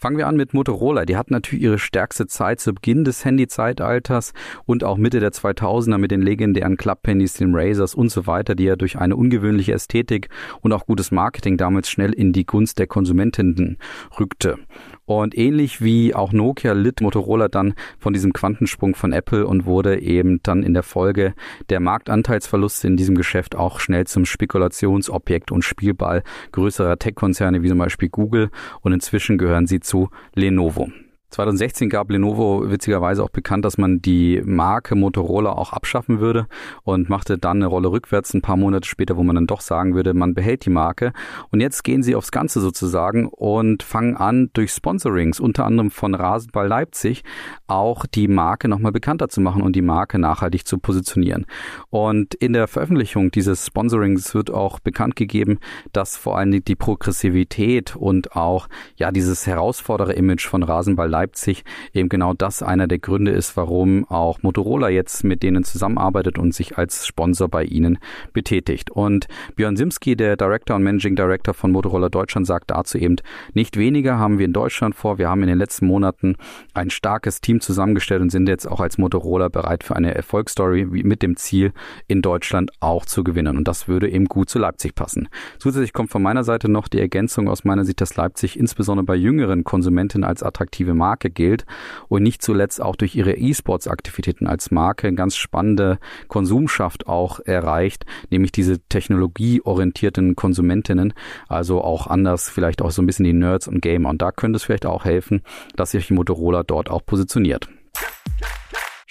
Fangen 0.03 0.17
wir 0.17 0.27
an 0.27 0.35
mit 0.35 0.53
Motorola. 0.53 1.05
Die 1.05 1.15
hatten 1.15 1.31
natürlich 1.31 1.63
ihre 1.63 1.79
stärkste 1.79 2.27
Zeit 2.27 2.59
zu 2.59 2.73
Beginn 2.73 3.05
des 3.05 3.23
Handy-Zeitalters 3.23 4.33
und 4.65 4.83
auch 4.83 4.97
Mitte 4.97 5.21
der 5.21 5.31
2000er 5.31 5.97
mit 5.97 6.11
den 6.11 6.21
legendären 6.21 6.75
Club-Handys, 6.75 7.35
den 7.35 7.55
Razers 7.55 7.95
und 7.95 8.09
so 8.09 8.27
weiter, 8.27 8.53
die 8.53 8.65
ja 8.65 8.75
durch 8.75 8.97
eine 8.97 9.15
ungewöhnliche 9.15 9.71
Ästhetik 9.71 10.27
und 10.59 10.73
auch 10.73 10.87
gutes 10.87 11.11
Marketing 11.11 11.55
damals 11.55 11.89
schnell 11.89 12.11
in 12.11 12.33
die 12.33 12.45
Gunst 12.45 12.79
der 12.79 12.87
Konsumentinnen 12.87 13.77
rückte. 14.19 14.57
Und 15.05 15.37
ähnlich 15.37 15.81
wie 15.81 16.15
auch 16.15 16.31
Nokia 16.33 16.73
litt 16.73 17.01
Motorola 17.01 17.47
dann 17.49 17.73
von 17.97 18.13
diesem 18.13 18.31
Quantensprung 18.31 18.95
von 18.95 19.11
Apple 19.11 19.45
und 19.47 19.65
wurde 19.65 20.01
eben 20.01 20.41
dann 20.43 20.63
in 20.63 20.73
der 20.73 20.83
Folge 20.83 21.33
der 21.69 21.81
Marktanteilsverluste 21.81 22.87
in 22.87 22.95
diesem 22.95 23.15
Geschäft 23.15 23.55
auch 23.55 23.81
schnell 23.81 24.07
zum 24.07 24.25
Spekulationsobjekt 24.25 25.51
und 25.51 25.63
Spielball 25.63 26.23
größerer 26.53 26.99
Tech-Konzerne 26.99 27.63
wie 27.63 27.69
zum 27.69 27.79
Beispiel 27.79 28.09
Google 28.09 28.49
und 28.81 28.93
inzwischen 28.93 29.37
gehören 29.37 29.67
sie 29.67 29.81
zu 29.81 29.92
Lenovo. 30.33 30.87
2016 31.33 31.89
gab 31.89 32.11
Lenovo 32.11 32.69
witzigerweise 32.69 33.23
auch 33.23 33.29
bekannt, 33.29 33.65
dass 33.65 33.79
man 33.79 34.01
die 34.01 34.41
Marke 34.45 34.95
Motorola 34.95 35.51
auch 35.51 35.73
abschaffen 35.73 36.19
würde 36.19 36.47
und 36.83 37.09
machte 37.09 37.39
dann 37.39 37.57
eine 37.57 37.65
Rolle 37.65 37.91
rückwärts 37.91 38.33
ein 38.35 38.41
paar 38.41 38.55
Monate 38.55 38.87
später, 38.87 39.17
wo 39.17 39.23
man 39.23 39.35
dann 39.35 39.47
doch 39.47 39.61
sagen 39.61 39.95
würde, 39.95 40.13
man 40.13 40.35
behält 40.35 40.65
die 40.65 40.69
Marke. 40.69 41.11
Und 41.51 41.59
jetzt 41.59 41.83
gehen 41.83 42.03
sie 42.03 42.15
aufs 42.15 42.31
Ganze 42.31 42.61
sozusagen 42.61 43.27
und 43.27 43.81
fangen 43.81 44.15
an, 44.15 44.51
durch 44.53 44.71
Sponsorings, 44.71 45.39
unter 45.39 45.65
anderem 45.65 45.89
von 45.89 46.13
Rasenball 46.13 46.67
Leipzig, 46.67 47.23
auch 47.65 48.05
die 48.05 48.27
Marke 48.27 48.67
nochmal 48.67 48.91
bekannter 48.91 49.27
zu 49.27 49.41
machen 49.41 49.63
und 49.63 49.75
die 49.75 49.81
Marke 49.81 50.19
nachhaltig 50.19 50.67
zu 50.67 50.77
positionieren. 50.77 51.47
Und 51.89 52.35
in 52.35 52.53
der 52.53 52.67
Veröffentlichung 52.67 53.31
dieses 53.31 53.65
Sponsorings 53.65 54.35
wird 54.35 54.51
auch 54.51 54.79
bekannt 54.79 55.15
gegeben, 55.15 55.57
dass 55.93 56.15
vor 56.15 56.37
allem 56.37 56.63
die 56.63 56.75
Progressivität 56.75 57.95
und 57.95 58.35
auch 58.35 58.67
ja 58.97 59.11
dieses 59.11 59.47
herausfordere 59.47 60.13
Image 60.13 60.47
von 60.47 60.61
Rasenball 60.61 61.09
Leipzig 61.09 61.22
Leipzig 61.23 61.63
eben 61.93 62.09
genau 62.09 62.33
das 62.33 62.61
einer 62.61 62.87
der 62.87 62.99
Gründe 62.99 63.31
ist, 63.31 63.55
warum 63.55 64.05
auch 64.09 64.43
Motorola 64.43 64.89
jetzt 64.89 65.23
mit 65.23 65.41
denen 65.41 65.63
zusammenarbeitet 65.63 66.37
und 66.37 66.53
sich 66.53 66.77
als 66.77 67.07
Sponsor 67.07 67.47
bei 67.47 67.63
ihnen 67.63 67.97
betätigt. 68.33 68.91
Und 68.91 69.27
Björn 69.55 69.77
Simski, 69.77 70.17
der 70.17 70.35
Director 70.35 70.75
und 70.75 70.83
Managing 70.83 71.15
Director 71.15 71.53
von 71.53 71.71
Motorola 71.71 72.09
Deutschland, 72.09 72.45
sagt 72.45 72.71
dazu 72.71 72.97
eben, 72.97 73.15
nicht 73.53 73.77
weniger 73.77 74.19
haben 74.19 74.37
wir 74.37 74.45
in 74.45 74.51
Deutschland 74.51 74.95
vor. 74.95 75.17
Wir 75.17 75.29
haben 75.29 75.43
in 75.43 75.47
den 75.47 75.57
letzten 75.57 75.87
Monaten 75.87 76.35
ein 76.73 76.89
starkes 76.89 77.39
Team 77.39 77.61
zusammengestellt 77.61 78.21
und 78.21 78.29
sind 78.29 78.49
jetzt 78.49 78.69
auch 78.69 78.81
als 78.81 78.97
Motorola 78.97 79.47
bereit 79.47 79.85
für 79.85 79.95
eine 79.95 80.13
Erfolgsstory 80.13 80.85
mit 80.85 81.21
dem 81.21 81.37
Ziel, 81.37 81.71
in 82.07 82.21
Deutschland 82.21 82.71
auch 82.81 83.05
zu 83.05 83.23
gewinnen. 83.23 83.55
Und 83.55 83.69
das 83.69 83.87
würde 83.87 84.09
eben 84.09 84.25
gut 84.25 84.49
zu 84.49 84.59
Leipzig 84.59 84.93
passen. 84.93 85.29
Zusätzlich 85.57 85.93
kommt 85.93 86.11
von 86.11 86.21
meiner 86.21 86.43
Seite 86.43 86.69
noch 86.69 86.89
die 86.89 86.99
Ergänzung 86.99 87.47
aus 87.47 87.63
meiner 87.63 87.85
Sicht, 87.85 88.01
dass 88.01 88.17
Leipzig 88.17 88.59
insbesondere 88.59 89.05
bei 89.05 89.15
jüngeren 89.15 89.63
Konsumentinnen 89.63 90.27
als 90.27 90.43
attraktive 90.43 90.93
Marke 90.93 91.12
Marke 91.13 91.29
gilt 91.29 91.65
und 92.07 92.23
nicht 92.23 92.41
zuletzt 92.41 92.81
auch 92.81 92.95
durch 92.95 93.15
ihre 93.15 93.33
E-Sports-Aktivitäten 93.33 94.47
als 94.47 94.71
Marke 94.71 95.07
eine 95.07 95.15
ganz 95.15 95.35
spannende 95.35 95.99
Konsumschaft 96.27 97.07
auch 97.07 97.39
erreicht, 97.39 98.05
nämlich 98.31 98.51
diese 98.51 98.79
technologieorientierten 98.79 100.35
Konsumentinnen, 100.35 101.13
also 101.47 101.83
auch 101.83 102.07
anders 102.07 102.49
vielleicht 102.49 102.81
auch 102.81 102.89
so 102.89 103.03
ein 103.03 103.05
bisschen 103.05 103.25
die 103.25 103.33
Nerds 103.33 103.67
und 103.67 103.81
Gamer. 103.81 104.09
Und 104.09 104.23
da 104.23 104.31
könnte 104.31 104.57
es 104.57 104.63
vielleicht 104.63 104.87
auch 104.87 105.05
helfen, 105.05 105.43
dass 105.75 105.91
sich 105.91 106.09
Motorola 106.09 106.63
dort 106.63 106.89
auch 106.89 107.05
positioniert. 107.05 107.69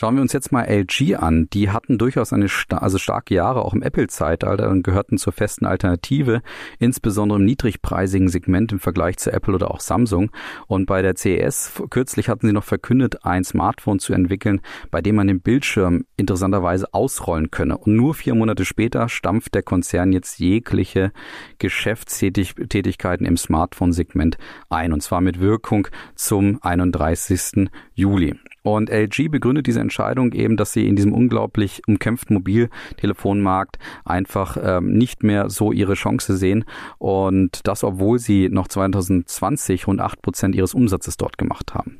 Schauen 0.03 0.17
wir 0.17 0.23
uns 0.23 0.33
jetzt 0.33 0.51
mal 0.51 0.65
LG 0.65 1.15
an. 1.15 1.47
Die 1.53 1.71
hatten 1.71 1.97
durchaus 1.97 2.33
eine 2.33 2.49
also 2.71 2.99
starke 2.99 3.37
Jahre 3.37 3.65
auch 3.65 3.73
im 3.73 3.83
Apple-Zeitalter 3.83 4.69
und 4.69 4.83
gehörten 4.83 5.17
zur 5.17 5.33
festen 5.33 5.65
Alternative, 5.65 6.43
insbesondere 6.81 7.39
im 7.39 7.45
niedrigpreisigen 7.45 8.27
Segment 8.27 8.73
im 8.73 8.81
Vergleich 8.81 9.19
zu 9.19 9.33
Apple 9.33 9.55
oder 9.55 9.71
auch 9.71 9.79
Samsung. 9.79 10.33
Und 10.67 10.87
bei 10.87 11.03
der 11.03 11.15
CES 11.15 11.85
kürzlich 11.89 12.29
hatten 12.29 12.49
sie 12.49 12.53
noch 12.53 12.65
verkündet, 12.65 13.25
ein 13.25 13.45
Smartphone 13.45 14.01
zu 14.01 14.13
entwickeln, 14.13 14.61
bei 14.91 15.03
dem 15.03 15.15
man 15.15 15.29
den 15.29 15.41
Bildschirm 15.41 16.05
interessanterweise 16.17 16.93
ausrollen 16.93 17.53
könne. 17.53 17.79
Und 17.79 17.95
nur 17.95 18.15
vier 18.15 18.35
Monate 18.35 18.65
später 18.65 19.09
stampft 19.09 19.55
der 19.55 19.63
Konzern 19.63 20.11
jetzt 20.11 20.41
jegliche 20.41 21.13
Geschäftstätigkeiten 21.59 23.25
im 23.25 23.37
Smartphone-Segment 23.37 24.37
ein. 24.69 24.93
Und 24.93 25.05
zwar 25.05 25.21
mit 25.21 25.39
Wirkung 25.39 25.87
zum 26.17 26.59
31. 26.61 27.71
Juli. 27.95 28.35
Und 28.63 28.91
LG 28.91 29.29
begründet 29.29 29.67
diese 29.67 29.81
Entscheidung 29.81 30.33
eben, 30.33 30.57
dass 30.57 30.73
sie 30.73 30.87
in 30.87 30.97
diesem 30.97 31.13
unglaublich 31.13 31.83
umkämpften 31.87 32.35
Mobiltelefonmarkt 32.35 33.79
einfach 34.05 34.57
ähm, 34.63 34.93
nicht 34.93 35.23
mehr 35.23 35.51
so 35.51 35.73
ihre 35.73 35.95
Chance 35.95 36.37
sehen. 36.37 36.65
Und 36.99 37.67
das, 37.67 37.83
obwohl 37.83 38.19
sie 38.19 38.49
noch 38.49 38.69
2020 38.69 39.87
rund 39.87 40.01
acht 40.01 40.23
Prozent 40.23 40.55
ihres 40.55 40.75
Umsatzes 40.75 41.17
dort 41.17 41.39
gemacht 41.39 41.75
haben. 41.75 41.99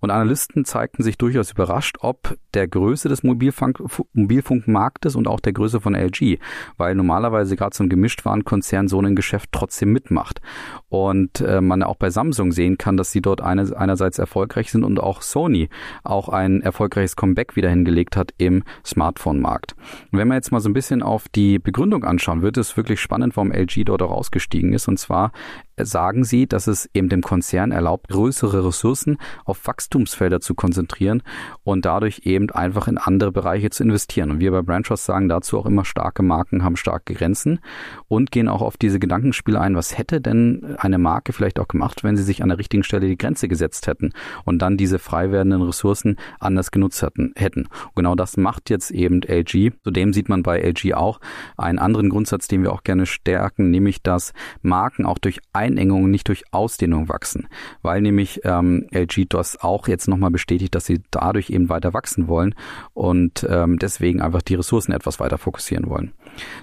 Und 0.00 0.10
Analysten 0.10 0.64
zeigten 0.64 1.02
sich 1.02 1.16
durchaus 1.16 1.52
überrascht, 1.52 1.98
ob 2.00 2.36
der 2.54 2.68
Größe 2.68 3.08
des 3.08 3.22
Mobilfunk 3.22 3.82
Mobilfunkmarktes 4.12 5.16
und 5.16 5.28
auch 5.28 5.40
der 5.40 5.52
Größe 5.52 5.80
von 5.80 5.94
LG, 5.94 6.38
weil 6.76 6.94
normalerweise 6.94 7.56
gerade 7.56 7.74
so 7.74 7.84
ein 7.84 7.88
Gemischtwarenkonzern 7.88 8.88
so 8.88 9.00
ein 9.00 9.16
Geschäft 9.16 9.50
trotzdem 9.52 9.92
mitmacht. 9.92 10.40
Und 10.88 11.40
äh, 11.40 11.60
man 11.60 11.82
auch 11.82 11.96
bei 11.96 12.10
Samsung 12.10 12.52
sehen 12.52 12.76
kann, 12.76 12.96
dass 12.96 13.12
sie 13.12 13.22
dort 13.22 13.40
eine, 13.40 13.76
einerseits 13.76 14.18
erfolgreich 14.18 14.70
sind 14.70 14.84
und 14.84 15.00
auch 15.00 15.22
Sony 15.22 15.68
auch 16.04 16.28
ein 16.28 16.60
erfolgreiches 16.60 17.16
Comeback 17.16 17.56
wieder 17.56 17.70
hingelegt 17.70 18.16
hat 18.16 18.32
im 18.38 18.64
Smartphone-Markt. 18.84 19.74
Wenn 20.10 20.28
wir 20.28 20.34
jetzt 20.34 20.52
mal 20.52 20.60
so 20.60 20.68
ein 20.68 20.74
bisschen 20.74 21.02
auf 21.02 21.28
die 21.28 21.58
Begründung 21.58 22.04
anschauen, 22.04 22.42
wird 22.42 22.56
es 22.56 22.76
wirklich 22.76 23.00
spannend, 23.00 23.36
warum 23.36 23.52
LG 23.52 23.84
dort 23.84 24.02
auch 24.02 24.10
ausgestiegen 24.10 24.72
ist. 24.72 24.88
Und 24.88 24.98
zwar 24.98 25.32
sagen 25.76 26.24
sie, 26.24 26.46
dass 26.46 26.66
es 26.66 26.88
eben 26.94 27.08
dem 27.08 27.22
Konzern 27.22 27.72
erlaubt, 27.72 28.08
größere 28.08 28.66
Ressourcen 28.66 29.18
auf 29.44 29.66
Wachstumsfelder 29.66 30.40
zu 30.40 30.54
konzentrieren 30.54 31.22
und 31.64 31.84
dadurch 31.84 32.22
eben 32.24 32.50
einfach 32.50 32.88
in 32.88 32.98
andere 32.98 33.32
Bereiche 33.32 33.70
zu 33.70 33.82
investieren. 33.82 34.30
Und 34.30 34.40
wir 34.40 34.50
bei 34.50 34.62
Branchos 34.62 35.04
sagen 35.04 35.28
dazu 35.28 35.58
auch 35.58 35.66
immer, 35.66 35.84
starke 35.84 36.22
Marken 36.22 36.62
haben 36.62 36.76
starke 36.76 37.14
Grenzen 37.14 37.60
und 38.08 38.30
gehen 38.30 38.48
auch 38.48 38.62
auf 38.62 38.76
diese 38.76 38.98
Gedankenspiele 38.98 39.60
ein, 39.60 39.76
was 39.76 39.96
hätte 39.96 40.20
denn 40.20 40.76
eine 40.78 40.98
Marke 40.98 41.32
vielleicht 41.32 41.58
auch 41.58 41.68
gemacht, 41.68 42.04
wenn 42.04 42.16
sie 42.16 42.22
sich 42.22 42.42
an 42.42 42.48
der 42.48 42.58
richtigen 42.58 42.84
Stelle 42.84 43.08
die 43.08 43.18
Grenze 43.18 43.48
gesetzt 43.48 43.86
hätten 43.86 44.12
und 44.44 44.60
dann 44.60 44.76
diese 44.76 44.98
frei 44.98 45.30
werdenden 45.30 45.62
Ressourcen 45.62 45.91
anders 46.40 46.70
genutzt 46.70 47.02
hätten. 47.02 47.32
hätten. 47.36 47.66
Und 47.94 47.96
genau 47.96 48.14
das 48.14 48.36
macht 48.36 48.70
jetzt 48.70 48.90
eben 48.90 49.22
LG. 49.22 49.72
Zudem 49.84 50.12
sieht 50.12 50.28
man 50.28 50.42
bei 50.42 50.60
LG 50.60 50.94
auch 50.94 51.20
einen 51.56 51.78
anderen 51.78 52.10
Grundsatz, 52.10 52.48
den 52.48 52.62
wir 52.62 52.72
auch 52.72 52.82
gerne 52.82 53.06
stärken, 53.06 53.70
nämlich 53.70 54.02
dass 54.02 54.32
Marken 54.62 55.06
auch 55.06 55.18
durch 55.18 55.40
Einengung, 55.52 56.10
nicht 56.10 56.28
durch 56.28 56.44
Ausdehnung 56.50 57.08
wachsen, 57.08 57.48
weil 57.82 58.00
nämlich 58.00 58.40
ähm, 58.44 58.86
LG 58.92 59.26
das 59.28 59.60
auch 59.60 59.88
jetzt 59.88 60.08
nochmal 60.08 60.30
bestätigt, 60.30 60.74
dass 60.74 60.86
sie 60.86 61.02
dadurch 61.10 61.50
eben 61.50 61.68
weiter 61.68 61.94
wachsen 61.94 62.28
wollen 62.28 62.54
und 62.94 63.46
ähm, 63.48 63.78
deswegen 63.78 64.20
einfach 64.20 64.42
die 64.42 64.54
Ressourcen 64.54 64.92
etwas 64.92 65.20
weiter 65.20 65.38
fokussieren 65.38 65.88
wollen. 65.88 66.12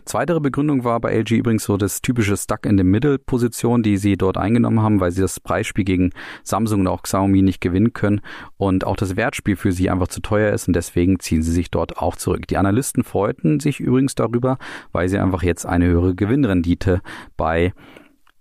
Zweitere 0.05 0.41
Begründung 0.41 0.83
war 0.83 1.00
bei 1.00 1.13
LG 1.13 1.31
übrigens 1.31 1.63
so 1.63 1.77
das 1.77 2.01
typische 2.01 2.36
Stuck 2.36 2.65
in 2.65 2.77
the 2.77 2.83
Middle 2.83 3.19
Position, 3.19 3.83
die 3.83 3.98
sie 3.98 4.17
dort 4.17 4.38
eingenommen 4.38 4.81
haben, 4.81 5.00
weil 5.00 5.12
sie 5.12 5.21
das 5.21 5.39
Preisspiel 5.39 5.86
gegen 5.86 6.12
Samsung 6.43 6.81
und 6.81 6.88
auch 6.88 7.03
Xiaomi 7.03 7.41
nicht 7.41 7.62
gewinnen 7.62 7.93
können 7.93 8.21
und 8.57 8.86
auch 8.86 8.95
das 8.95 9.15
Wertspiel 9.20 9.58
für 9.58 9.74
sie 9.74 9.90
einfach 9.90 10.08
zu 10.08 10.22
teuer 10.22 10.54
ist 10.54 10.68
und 10.68 10.76
deswegen 10.76 11.20
ziehen 11.20 11.44
sie 11.44 11.52
sich 11.52 11.70
dort 11.70 11.98
auch 11.98 12.16
zurück. 12.16 12.48
Die 12.48 12.56
Analysten 12.56 13.04
freuten 13.04 13.60
sich 13.60 13.82
übrigens 13.82 14.16
darüber, 14.16 14.58
weil 14.94 15.10
sie 15.10 15.20
einfach 15.20 15.44
jetzt 15.44 15.66
eine 15.66 15.88
höhere 15.88 16.16
Gewinnrendite 16.16 17.02
bei 17.36 17.74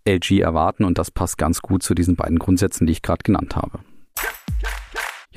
LG 0.07 0.39
erwarten 0.41 0.85
und 0.85 0.97
das 0.97 1.11
passt 1.11 1.37
ganz 1.37 1.61
gut 1.61 1.83
zu 1.83 1.95
diesen 1.95 2.15
beiden 2.15 2.39
Grundsätzen, 2.39 2.87
die 2.87 2.93
ich 2.93 3.03
gerade 3.03 3.25
genannt 3.25 3.57
habe. 3.57 3.81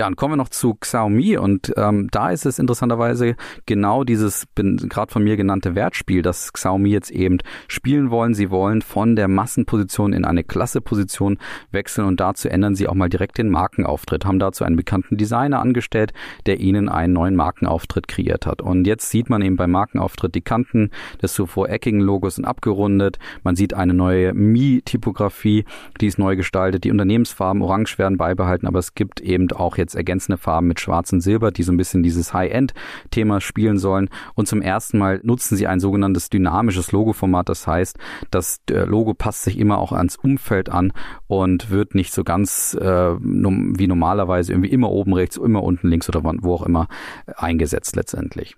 Ja, 0.02 0.08
und 0.08 0.16
kommen 0.16 0.32
wir 0.32 0.38
noch 0.38 0.50
zu 0.50 0.74
Xiaomi 0.74 1.38
und 1.38 1.74
ähm, 1.78 2.08
da 2.10 2.32
ist 2.32 2.48
es 2.48 2.58
interessanterweise 2.58 3.36
genau 3.68 4.04
dieses 4.04 4.48
gerade 4.56 5.14
von 5.14 5.24
mir 5.24 5.38
genannte 5.38 5.76
Wertspiel, 5.76 6.24
das 6.24 6.54
Xiaomi 6.54 6.90
jetzt 6.90 7.12
eben 7.12 7.38
spielen 7.68 8.10
wollen. 8.10 8.34
Sie 8.34 8.50
wollen 8.50 8.82
von 8.82 9.16
der 9.16 9.28
Massenposition 9.28 10.12
in 10.12 10.26
eine 10.26 10.44
Klasseposition 10.44 11.38
wechseln 11.70 12.08
und 12.08 12.20
dazu 12.20 12.50
ändern 12.50 12.74
sie 12.74 12.88
auch 12.88 12.96
mal 12.96 13.10
direkt 13.10 13.38
den 13.38 13.52
Markenauftritt, 13.52 14.26
haben 14.26 14.40
dazu 14.40 14.64
einen 14.64 14.76
bekannten 14.76 15.18
Designer 15.18 15.60
angestellt, 15.60 16.14
der 16.48 16.60
ihnen 16.60 16.90
einen 16.90 17.14
neuen 17.14 17.36
Markenauftritt 17.36 18.08
kreiert 18.08 18.48
hat. 18.48 18.64
Und 18.64 18.88
jetzt 18.88 19.08
sieht 19.12 19.30
man 19.30 19.44
eben 19.44 19.56
beim 19.56 19.70
Markenauftritt 19.70 20.34
die 20.34 20.42
Kanten 20.42 20.90
des 21.22 21.34
zuvor 21.34 21.70
eckigen 21.70 22.00
Logos 22.00 22.38
sind 22.38 22.46
abgerundet. 22.46 23.20
Man 23.44 23.56
sieht 23.56 23.76
eine 23.76 23.94
neue 23.94 24.34
Mi-Typografie, 24.34 25.66
die 26.00 26.08
ist 26.08 26.18
neu 26.18 26.36
gestaltet. 26.36 26.86
Die 26.86 26.92
Unternehmensfarben 26.92 27.62
orange 27.62 28.00
werden 28.00 28.18
beibehalten, 28.18 28.66
aber 28.66 28.80
es 28.80 28.96
gibt 28.96 29.22
eben 29.22 29.52
auch 29.52 29.78
jetzt 29.78 29.91
jetzt 29.92 29.96
ergänzende 29.96 30.38
Farben 30.38 30.68
mit 30.68 30.80
Schwarz 30.80 31.12
und 31.14 31.22
Silber, 31.22 31.52
die 31.52 31.64
so 31.64 31.72
ein 31.72 31.78
bisschen 31.78 32.04
dieses 32.04 32.34
High-End-Thema 32.34 33.42
spielen 33.42 33.78
sollen. 33.78 34.10
Und 34.36 34.48
zum 34.48 34.62
ersten 34.62 34.98
Mal 34.98 35.20
nutzen 35.24 35.58
sie 35.58 35.68
ein 35.68 35.80
sogenanntes 35.80 36.30
dynamisches 36.30 36.92
Logo-Format. 36.92 37.50
Das 37.50 37.68
heißt, 37.68 37.98
das 38.32 38.62
Logo 38.70 39.14
passt 39.14 39.44
sich 39.44 39.58
immer 39.60 39.78
auch 39.78 39.92
ans 39.92 40.16
Umfeld 40.16 40.70
an 40.70 40.94
und 41.28 41.70
wird 41.70 41.96
nicht 41.96 42.14
so 42.14 42.24
ganz 42.24 42.78
äh, 42.80 42.86
wie 42.86 43.88
normalerweise 43.88 44.54
irgendwie 44.54 44.72
immer 44.72 44.90
oben 44.90 45.14
rechts, 45.14 45.38
immer 45.38 45.64
unten 45.64 45.90
links 45.90 46.08
oder 46.10 46.24
wo 46.24 46.54
auch 46.54 46.64
immer 46.64 46.88
eingesetzt 47.36 47.96
letztendlich. 47.96 48.56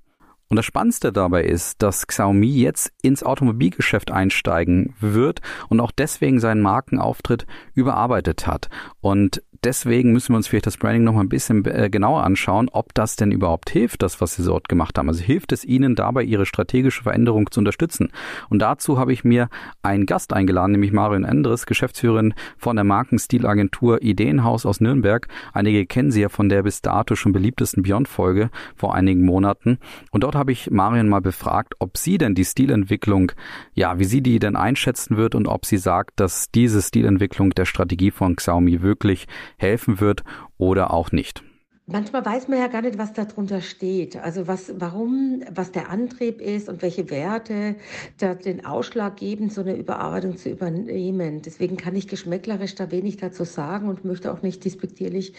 Und 0.54 0.58
das 0.58 0.68
Spannendste 0.68 1.12
dabei 1.12 1.46
ist, 1.46 1.82
dass 1.82 2.06
Xiaomi 2.06 2.46
jetzt 2.46 2.94
ins 3.02 3.24
Automobilgeschäft 3.24 4.12
einsteigen 4.12 4.94
wird 5.00 5.42
und 5.68 5.80
auch 5.80 5.90
deswegen 5.90 6.40
seinen 6.40 6.62
Markenauftritt 6.62 7.48
überarbeitet 7.74 8.46
hat. 8.46 8.70
Und 9.02 9.42
deswegen 9.64 10.12
müssen 10.12 10.34
wir 10.34 10.38
uns 10.38 10.48
vielleicht 10.48 10.68
das 10.68 10.78
Branding 10.78 11.04
noch 11.04 11.14
mal 11.14 11.22
ein 11.22 11.30
bisschen 11.30 11.66
äh, 11.66 11.90
genauer 11.90 12.24
anschauen, 12.24 12.70
ob 12.72 12.94
das 12.94 13.16
denn 13.16 13.32
überhaupt 13.32 13.70
hilft, 13.70 14.02
das, 14.02 14.22
was 14.22 14.36
sie 14.36 14.44
dort 14.44 14.70
gemacht 14.70 14.98
haben. 14.98 15.10
Also 15.10 15.24
hilft 15.24 15.52
es 15.52 15.66
ihnen 15.66 15.96
dabei, 15.96 16.24
ihre 16.24 16.46
strategische 16.46 17.04
Veränderung 17.04 17.50
zu 17.52 17.60
unterstützen. 17.60 18.10
Und 18.50 18.60
dazu 18.60 19.00
habe 19.00 19.14
ich 19.14 19.24
mir 19.24 19.50
einen 19.82 20.06
Gast 20.06 20.34
eingeladen, 20.34 20.74
nämlich 20.74 20.92
Marion 20.92 21.24
Endres, 21.24 21.66
Geschäftsführerin 21.66 22.34
von 22.58 22.76
der 22.76 22.86
Markenstilagentur 22.86 24.02
Ideenhaus 24.02 24.66
aus 24.66 24.82
Nürnberg. 24.82 25.28
Einige 25.54 25.86
kennen 25.86 26.12
sie 26.12 26.22
ja 26.22 26.30
von 26.30 26.50
der 26.50 26.64
bis 26.64 26.82
dato 26.82 27.16
schon 27.16 27.32
beliebtesten 27.32 27.84
Beyond-Folge 27.84 28.50
vor 28.76 28.94
einigen 28.94 29.26
Monaten. 29.26 29.80
Und 30.12 30.24
dort 30.24 30.36
habe 30.36 30.43
ich 30.52 30.70
Marion 30.72 31.10
mal 31.10 31.22
befragt, 31.22 31.76
ob 31.80 31.98
sie 31.98 32.18
denn 32.18 32.36
die 32.36 32.46
Stilentwicklung, 32.46 33.32
ja, 33.74 34.00
wie 34.00 34.06
sie 34.06 34.22
die 34.22 34.40
denn 34.40 34.56
einschätzen 34.56 35.18
wird 35.18 35.36
und 35.36 35.48
ob 35.48 35.66
sie 35.66 35.78
sagt, 35.78 36.20
dass 36.20 36.52
diese 36.52 36.82
Stilentwicklung 36.82 37.52
der 37.52 37.66
Strategie 37.66 38.12
von 38.12 38.36
Xiaomi 38.36 38.82
wirklich 38.82 39.28
helfen 39.58 40.00
wird 40.00 40.24
oder 40.58 40.92
auch 40.92 41.12
nicht. 41.12 41.44
Manchmal 41.86 42.26
weiß 42.26 42.48
man 42.48 42.60
ja 42.60 42.68
gar 42.68 42.82
nicht, 42.82 42.98
was 42.98 43.12
darunter 43.12 43.60
steht. 43.60 44.16
Also 44.16 44.48
was, 44.48 44.72
warum, 44.78 45.44
was 45.54 45.74
der 45.74 45.90
Antrieb 45.90 46.40
ist 46.40 46.70
und 46.70 46.82
welche 46.82 47.10
Werte 47.10 47.76
da 48.20 48.36
den 48.36 48.66
Ausschlag 48.66 49.18
geben, 49.18 49.50
so 49.50 49.60
eine 49.60 49.76
Überarbeitung 49.76 50.38
zu 50.38 50.50
übernehmen. 50.50 51.42
Deswegen 51.42 51.76
kann 51.76 51.94
ich 51.98 52.08
geschmäcklerisch 52.08 52.76
da 52.76 52.90
wenig 52.90 53.18
dazu 53.18 53.44
sagen 53.44 53.90
und 53.90 54.06
möchte 54.06 54.32
auch 54.32 54.42
nicht 54.42 54.64
dispektierlich 54.64 55.34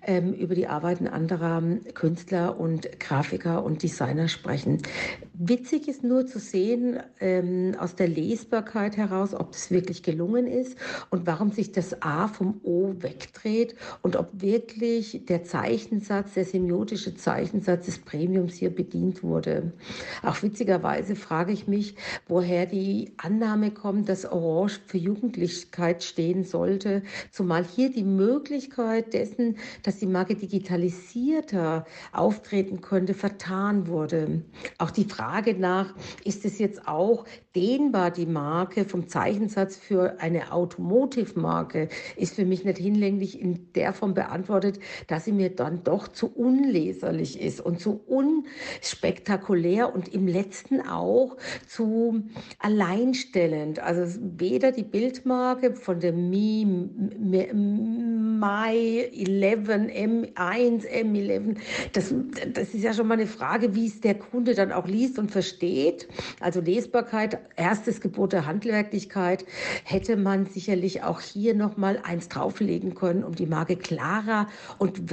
ähm, 0.00 0.32
über 0.32 0.54
die 0.54 0.68
Arbeiten 0.68 1.06
anderer 1.06 1.62
Künstler 1.92 2.58
und 2.58 2.98
Grafiker 2.98 3.62
und 3.62 3.82
Designer 3.82 4.28
sprechen. 4.28 4.78
Witzig 5.34 5.86
ist 5.86 6.02
nur 6.02 6.26
zu 6.26 6.38
sehen 6.38 6.98
ähm, 7.18 7.74
aus 7.78 7.94
der 7.94 8.08
Lesbarkeit 8.08 8.96
heraus, 8.96 9.34
ob 9.34 9.52
es 9.52 9.70
wirklich 9.70 10.02
gelungen 10.02 10.46
ist 10.46 10.78
und 11.10 11.26
warum 11.26 11.50
sich 11.50 11.72
das 11.72 12.00
A 12.00 12.28
vom 12.28 12.60
O 12.62 12.94
wegdreht 12.98 13.74
und 14.00 14.16
ob 14.16 14.28
wirklich 14.40 15.26
der 15.26 15.44
Zeichen 15.44 15.89
Zeichensatz, 15.90 16.34
der 16.34 16.44
semiotische 16.44 17.16
Zeichensatz 17.16 17.86
des 17.86 17.98
Premiums 17.98 18.54
hier 18.54 18.70
bedient 18.70 19.24
wurde. 19.24 19.72
Auch 20.22 20.40
witzigerweise 20.40 21.16
frage 21.16 21.52
ich 21.52 21.66
mich, 21.66 21.96
woher 22.28 22.66
die 22.66 23.12
Annahme 23.16 23.72
kommt, 23.72 24.08
dass 24.08 24.24
Orange 24.24 24.80
für 24.86 24.98
Jugendlichkeit 24.98 26.04
stehen 26.04 26.44
sollte, 26.44 27.02
zumal 27.32 27.64
hier 27.64 27.90
die 27.90 28.04
Möglichkeit 28.04 29.14
dessen, 29.14 29.56
dass 29.82 29.98
die 29.98 30.06
Marke 30.06 30.36
digitalisierter 30.36 31.84
auftreten 32.12 32.80
könnte, 32.80 33.14
vertan 33.14 33.88
wurde. 33.88 34.42
Auch 34.78 34.92
die 34.92 35.04
Frage 35.04 35.54
nach, 35.54 35.92
ist 36.24 36.44
es 36.44 36.60
jetzt 36.60 36.86
auch 36.86 37.24
dehnbar, 37.56 38.12
die 38.12 38.26
Marke 38.26 38.84
vom 38.84 39.08
Zeichensatz 39.08 39.76
für 39.76 40.20
eine 40.20 40.52
Automotive-Marke, 40.52 41.88
ist 42.16 42.36
für 42.36 42.44
mich 42.44 42.64
nicht 42.64 42.78
hinlänglich 42.78 43.40
in 43.40 43.72
der 43.72 43.92
Form 43.92 44.14
beantwortet, 44.14 44.78
dass 45.08 45.24
sie 45.24 45.32
mir 45.32 45.50
dann 45.50 45.79
doch 45.84 46.08
zu 46.08 46.32
unleserlich 46.34 47.40
ist 47.40 47.60
und 47.60 47.80
zu 47.80 48.00
unspektakulär 48.06 49.94
und 49.94 50.12
im 50.12 50.26
letzten 50.26 50.80
auch 50.80 51.36
zu 51.66 52.22
alleinstellend. 52.58 53.78
Also 53.78 54.18
weder 54.36 54.72
die 54.72 54.82
Bildmarke 54.82 55.74
von 55.74 56.00
der 56.00 56.12
Mi, 56.12 56.64
Mi 56.66 57.48
11, 58.40 59.68
M1, 59.68 60.86
M11, 60.86 61.56
das, 61.92 62.14
das 62.52 62.74
ist 62.74 62.82
ja 62.82 62.94
schon 62.94 63.06
mal 63.06 63.14
eine 63.14 63.26
Frage, 63.26 63.74
wie 63.74 63.86
es 63.86 64.00
der 64.00 64.14
Kunde 64.14 64.54
dann 64.54 64.72
auch 64.72 64.86
liest 64.86 65.18
und 65.18 65.30
versteht. 65.30 66.08
Also 66.40 66.60
Lesbarkeit, 66.60 67.38
erstes 67.56 68.00
Gebot 68.00 68.32
der 68.32 68.46
Handwerklichkeit, 68.46 69.44
hätte 69.84 70.16
man 70.16 70.46
sicherlich 70.46 71.02
auch 71.02 71.20
hier 71.20 71.54
noch 71.54 71.76
mal 71.76 72.00
eins 72.02 72.28
drauflegen 72.28 72.94
können, 72.94 73.24
um 73.24 73.34
die 73.34 73.46
Marke 73.46 73.76
klarer 73.76 74.48
und 74.78 75.10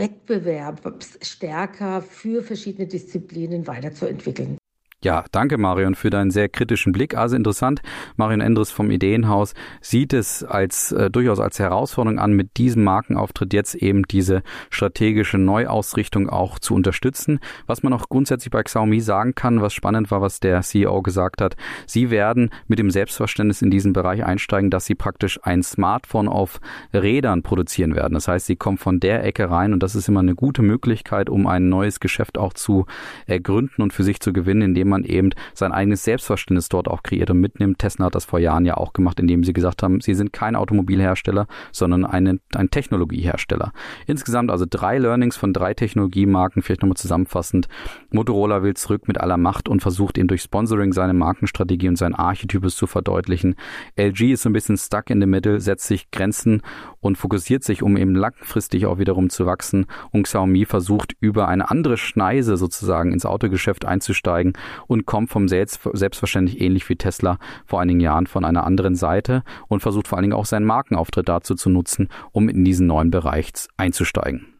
Wettbewerb 0.57 1.03
stärker 1.21 2.01
für 2.01 2.41
verschiedene 2.41 2.87
Disziplinen 2.87 3.67
weiterzuentwickeln. 3.67 4.57
Ja, 5.03 5.25
danke 5.31 5.59
Marion 5.59 5.93
für 5.93 6.09
deinen 6.09 6.31
sehr 6.31 6.49
kritischen 6.49 6.91
Blick. 6.91 7.15
Also 7.15 7.35
interessant, 7.35 7.83
Marion 8.15 8.41
Endres 8.41 8.71
vom 8.71 8.89
Ideenhaus 8.89 9.53
sieht 9.79 10.11
es 10.11 10.43
als 10.43 10.91
äh, 10.91 11.11
durchaus 11.11 11.39
als 11.39 11.59
Herausforderung 11.59 12.17
an, 12.17 12.33
mit 12.33 12.57
diesem 12.57 12.83
Markenauftritt 12.83 13.53
jetzt 13.53 13.75
eben 13.75 14.07
diese 14.07 14.41
strategische 14.71 15.37
Neuausrichtung 15.37 16.31
auch 16.31 16.57
zu 16.57 16.73
unterstützen. 16.73 17.37
Was 17.67 17.83
man 17.83 17.93
auch 17.93 18.09
grundsätzlich 18.09 18.49
bei 18.49 18.63
Xiaomi 18.63 18.99
sagen 18.99 19.35
kann, 19.35 19.61
was 19.61 19.75
spannend 19.75 20.09
war, 20.09 20.23
was 20.23 20.39
der 20.39 20.61
CEO 20.61 21.03
gesagt 21.03 21.43
hat, 21.43 21.57
sie 21.85 22.09
werden 22.09 22.49
mit 22.67 22.79
dem 22.79 22.89
Selbstverständnis 22.89 23.61
in 23.61 23.69
diesen 23.69 23.93
Bereich 23.93 24.25
einsteigen, 24.25 24.71
dass 24.71 24.87
sie 24.87 24.95
praktisch 24.95 25.39
ein 25.43 25.61
Smartphone 25.61 26.27
auf 26.27 26.59
Rädern 26.91 27.43
produzieren 27.43 27.93
werden. 27.93 28.15
Das 28.15 28.27
heißt, 28.27 28.47
sie 28.47 28.55
kommen 28.55 28.79
von 28.79 28.99
der 28.99 29.23
Ecke 29.23 29.51
rein 29.51 29.73
und 29.73 29.83
das 29.83 29.93
ist 29.93 30.09
immer 30.09 30.21
eine 30.21 30.33
gute 30.33 30.63
Möglichkeit, 30.63 31.29
um 31.29 31.45
ein 31.45 31.69
neues 31.69 31.99
Geschäft 31.99 32.39
auch 32.39 32.53
zu 32.53 32.87
ergründen 33.27 33.83
und 33.83 33.93
für 33.93 34.03
sich 34.03 34.19
zu 34.19 34.33
gewinnen, 34.33 34.63
indem 34.63 34.86
indem 34.87 34.89
man 34.89 35.03
eben 35.03 35.29
sein 35.53 35.71
eigenes 35.71 36.03
Selbstverständnis 36.03 36.69
dort 36.69 36.87
auch 36.87 37.03
kreiert 37.03 37.29
und 37.29 37.39
mitnimmt. 37.39 37.79
Tesla 37.79 38.05
hat 38.05 38.15
das 38.15 38.25
vor 38.25 38.39
Jahren 38.39 38.65
ja 38.65 38.75
auch 38.75 38.93
gemacht, 38.93 39.19
indem 39.19 39.43
sie 39.43 39.53
gesagt 39.53 39.83
haben, 39.83 39.99
sie 40.01 40.13
sind 40.13 40.31
kein 40.31 40.55
Automobilhersteller, 40.55 41.47
sondern 41.71 42.05
eine, 42.05 42.39
ein 42.55 42.69
Technologiehersteller. 42.69 43.73
Insgesamt 44.05 44.49
also 44.49 44.65
drei 44.69 44.97
Learnings 44.97 45.35
von 45.35 45.53
drei 45.53 45.73
Technologiemarken, 45.73 46.61
vielleicht 46.61 46.81
nochmal 46.81 46.97
zusammenfassend. 46.97 47.67
Motorola 48.11 48.63
will 48.63 48.75
zurück 48.75 49.07
mit 49.07 49.19
aller 49.19 49.37
Macht 49.37 49.67
und 49.67 49.81
versucht 49.81 50.17
eben 50.17 50.27
durch 50.27 50.41
Sponsoring 50.41 50.93
seine 50.93 51.13
Markenstrategie 51.13 51.89
und 51.89 51.97
seinen 51.97 52.15
Archetypus 52.15 52.75
zu 52.75 52.87
verdeutlichen. 52.87 53.55
LG 53.97 54.33
ist 54.33 54.43
so 54.43 54.49
ein 54.49 54.53
bisschen 54.53 54.77
stuck 54.77 55.09
in 55.09 55.19
the 55.19 55.27
middle, 55.27 55.59
setzt 55.59 55.87
sich 55.87 56.11
Grenzen 56.11 56.61
und 56.99 57.17
fokussiert 57.17 57.63
sich, 57.63 57.83
um 57.83 57.97
eben 57.97 58.15
langfristig 58.15 58.85
auch 58.85 58.99
wiederum 58.99 59.29
zu 59.29 59.45
wachsen. 59.45 59.85
Und 60.11 60.23
Xiaomi 60.23 60.65
versucht 60.65 61.13
über 61.19 61.47
eine 61.47 61.69
andere 61.69 61.97
Schneise 61.97 62.57
sozusagen 62.57 63.11
ins 63.11 63.25
Autogeschäft 63.25 63.85
einzusteigen 63.85 64.53
und 64.85 65.05
kommt 65.05 65.29
vom 65.29 65.47
Selbst, 65.47 65.81
selbstverständlich 65.93 66.61
ähnlich 66.61 66.87
wie 66.89 66.95
Tesla 66.95 67.39
vor 67.65 67.81
einigen 67.81 67.99
Jahren 67.99 68.27
von 68.27 68.45
einer 68.45 68.65
anderen 68.65 68.95
Seite 68.95 69.43
und 69.67 69.81
versucht 69.81 70.07
vor 70.07 70.17
allen 70.17 70.23
Dingen 70.23 70.37
auch 70.37 70.45
seinen 70.45 70.65
Markenauftritt 70.65 71.27
dazu 71.27 71.55
zu 71.55 71.69
nutzen, 71.69 72.09
um 72.31 72.49
in 72.49 72.63
diesen 72.63 72.87
neuen 72.87 73.11
Bereich 73.11 73.51
einzusteigen. 73.77 74.57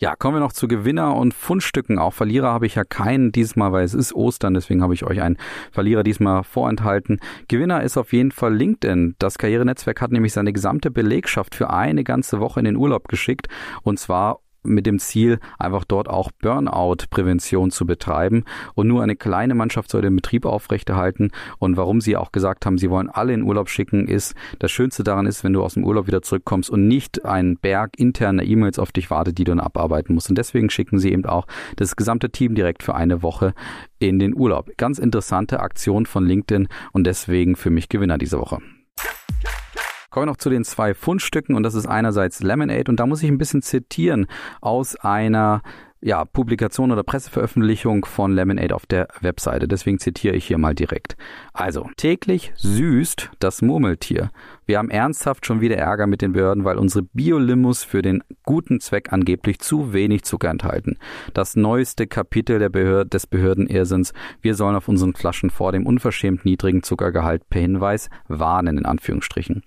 Ja, 0.00 0.14
kommen 0.14 0.36
wir 0.36 0.40
noch 0.40 0.52
zu 0.52 0.68
Gewinner 0.68 1.16
und 1.16 1.34
Fundstücken. 1.34 1.98
Auch 1.98 2.14
Verlierer 2.14 2.52
habe 2.52 2.66
ich 2.66 2.76
ja 2.76 2.84
keinen 2.84 3.32
diesmal, 3.32 3.72
weil 3.72 3.84
es 3.84 3.94
ist 3.94 4.14
Ostern, 4.14 4.54
deswegen 4.54 4.80
habe 4.80 4.94
ich 4.94 5.04
euch 5.04 5.20
einen 5.20 5.38
Verlierer 5.72 6.04
diesmal 6.04 6.44
vorenthalten. 6.44 7.18
Gewinner 7.48 7.82
ist 7.82 7.96
auf 7.96 8.12
jeden 8.12 8.30
Fall 8.30 8.54
LinkedIn. 8.54 9.16
Das 9.18 9.38
Karrierenetzwerk 9.38 10.00
hat 10.00 10.12
nämlich 10.12 10.32
seine 10.32 10.52
gesamte 10.52 10.92
Belegschaft 10.92 11.56
für 11.56 11.70
eine 11.70 12.04
ganze 12.04 12.38
Woche 12.38 12.60
in 12.60 12.64
den 12.64 12.76
Urlaub 12.76 13.08
geschickt 13.08 13.48
und 13.82 13.98
zwar 13.98 14.38
mit 14.62 14.86
dem 14.86 14.98
Ziel, 14.98 15.38
einfach 15.58 15.84
dort 15.84 16.08
auch 16.08 16.30
Burnout-Prävention 16.40 17.70
zu 17.70 17.86
betreiben. 17.86 18.44
Und 18.74 18.88
nur 18.88 19.02
eine 19.02 19.16
kleine 19.16 19.54
Mannschaft 19.54 19.90
soll 19.90 20.02
den 20.02 20.16
Betrieb 20.16 20.44
aufrechterhalten. 20.44 21.30
Und 21.58 21.76
warum 21.76 22.00
sie 22.00 22.16
auch 22.16 22.32
gesagt 22.32 22.66
haben, 22.66 22.78
sie 22.78 22.90
wollen 22.90 23.08
alle 23.08 23.32
in 23.32 23.42
Urlaub 23.42 23.68
schicken, 23.68 24.06
ist, 24.06 24.34
das 24.58 24.70
Schönste 24.70 25.04
daran 25.04 25.26
ist, 25.26 25.44
wenn 25.44 25.52
du 25.52 25.62
aus 25.62 25.74
dem 25.74 25.84
Urlaub 25.84 26.06
wieder 26.06 26.22
zurückkommst 26.22 26.70
und 26.70 26.88
nicht 26.88 27.24
ein 27.24 27.56
Berg 27.56 27.98
interner 27.98 28.44
E-Mails 28.44 28.78
auf 28.78 28.92
dich 28.92 29.10
wartet, 29.10 29.38
die 29.38 29.44
du 29.44 29.52
dann 29.52 29.60
abarbeiten 29.60 30.14
musst. 30.14 30.28
Und 30.28 30.38
deswegen 30.38 30.70
schicken 30.70 30.98
sie 30.98 31.12
eben 31.12 31.24
auch 31.24 31.46
das 31.76 31.96
gesamte 31.96 32.30
Team 32.30 32.54
direkt 32.54 32.82
für 32.82 32.94
eine 32.94 33.22
Woche 33.22 33.54
in 33.98 34.18
den 34.18 34.34
Urlaub. 34.34 34.70
Ganz 34.76 34.98
interessante 34.98 35.60
Aktion 35.60 36.06
von 36.06 36.26
LinkedIn 36.26 36.68
und 36.92 37.06
deswegen 37.06 37.56
für 37.56 37.70
mich 37.70 37.88
Gewinner 37.88 38.18
diese 38.18 38.38
Woche. 38.38 38.58
Kommen 40.10 40.26
wir 40.26 40.32
noch 40.32 40.38
zu 40.38 40.50
den 40.50 40.64
zwei 40.64 40.94
Fundstücken 40.94 41.54
und 41.54 41.62
das 41.62 41.74
ist 41.74 41.86
einerseits 41.86 42.42
Lemonade 42.42 42.90
und 42.90 42.98
da 42.98 43.06
muss 43.06 43.22
ich 43.22 43.28
ein 43.28 43.38
bisschen 43.38 43.62
zitieren 43.62 44.26
aus 44.60 44.96
einer 44.96 45.62
ja, 46.00 46.24
Publikation 46.24 46.92
oder 46.92 47.02
Presseveröffentlichung 47.02 48.04
von 48.04 48.32
Lemonade 48.32 48.74
auf 48.74 48.86
der 48.86 49.08
Webseite. 49.20 49.66
Deswegen 49.66 49.98
zitiere 49.98 50.36
ich 50.36 50.46
hier 50.46 50.58
mal 50.58 50.74
direkt. 50.74 51.16
Also, 51.52 51.88
täglich 51.96 52.52
süßt 52.56 53.30
das 53.40 53.62
Murmeltier. 53.62 54.30
Wir 54.64 54.78
haben 54.78 54.90
ernsthaft 54.90 55.46
schon 55.46 55.60
wieder 55.60 55.76
Ärger 55.76 56.06
mit 56.06 56.22
den 56.22 56.32
Behörden, 56.32 56.64
weil 56.64 56.78
unsere 56.78 57.02
Biolimus 57.02 57.82
für 57.82 58.02
den 58.02 58.22
guten 58.44 58.80
Zweck 58.80 59.12
angeblich 59.12 59.58
zu 59.58 59.92
wenig 59.92 60.22
Zucker 60.22 60.50
enthalten. 60.50 60.98
Das 61.34 61.56
neueste 61.56 62.06
Kapitel 62.06 62.58
der 62.58 62.68
Behörde, 62.68 63.08
des 63.10 63.26
Behördenirrsinns. 63.26 64.12
Wir 64.40 64.54
sollen 64.54 64.76
auf 64.76 64.88
unseren 64.88 65.14
Flaschen 65.14 65.50
vor 65.50 65.72
dem 65.72 65.86
unverschämt 65.86 66.44
niedrigen 66.44 66.82
Zuckergehalt 66.82 67.48
per 67.48 67.60
Hinweis 67.60 68.08
warnen, 68.28 68.78
in 68.78 68.86
Anführungsstrichen. 68.86 69.64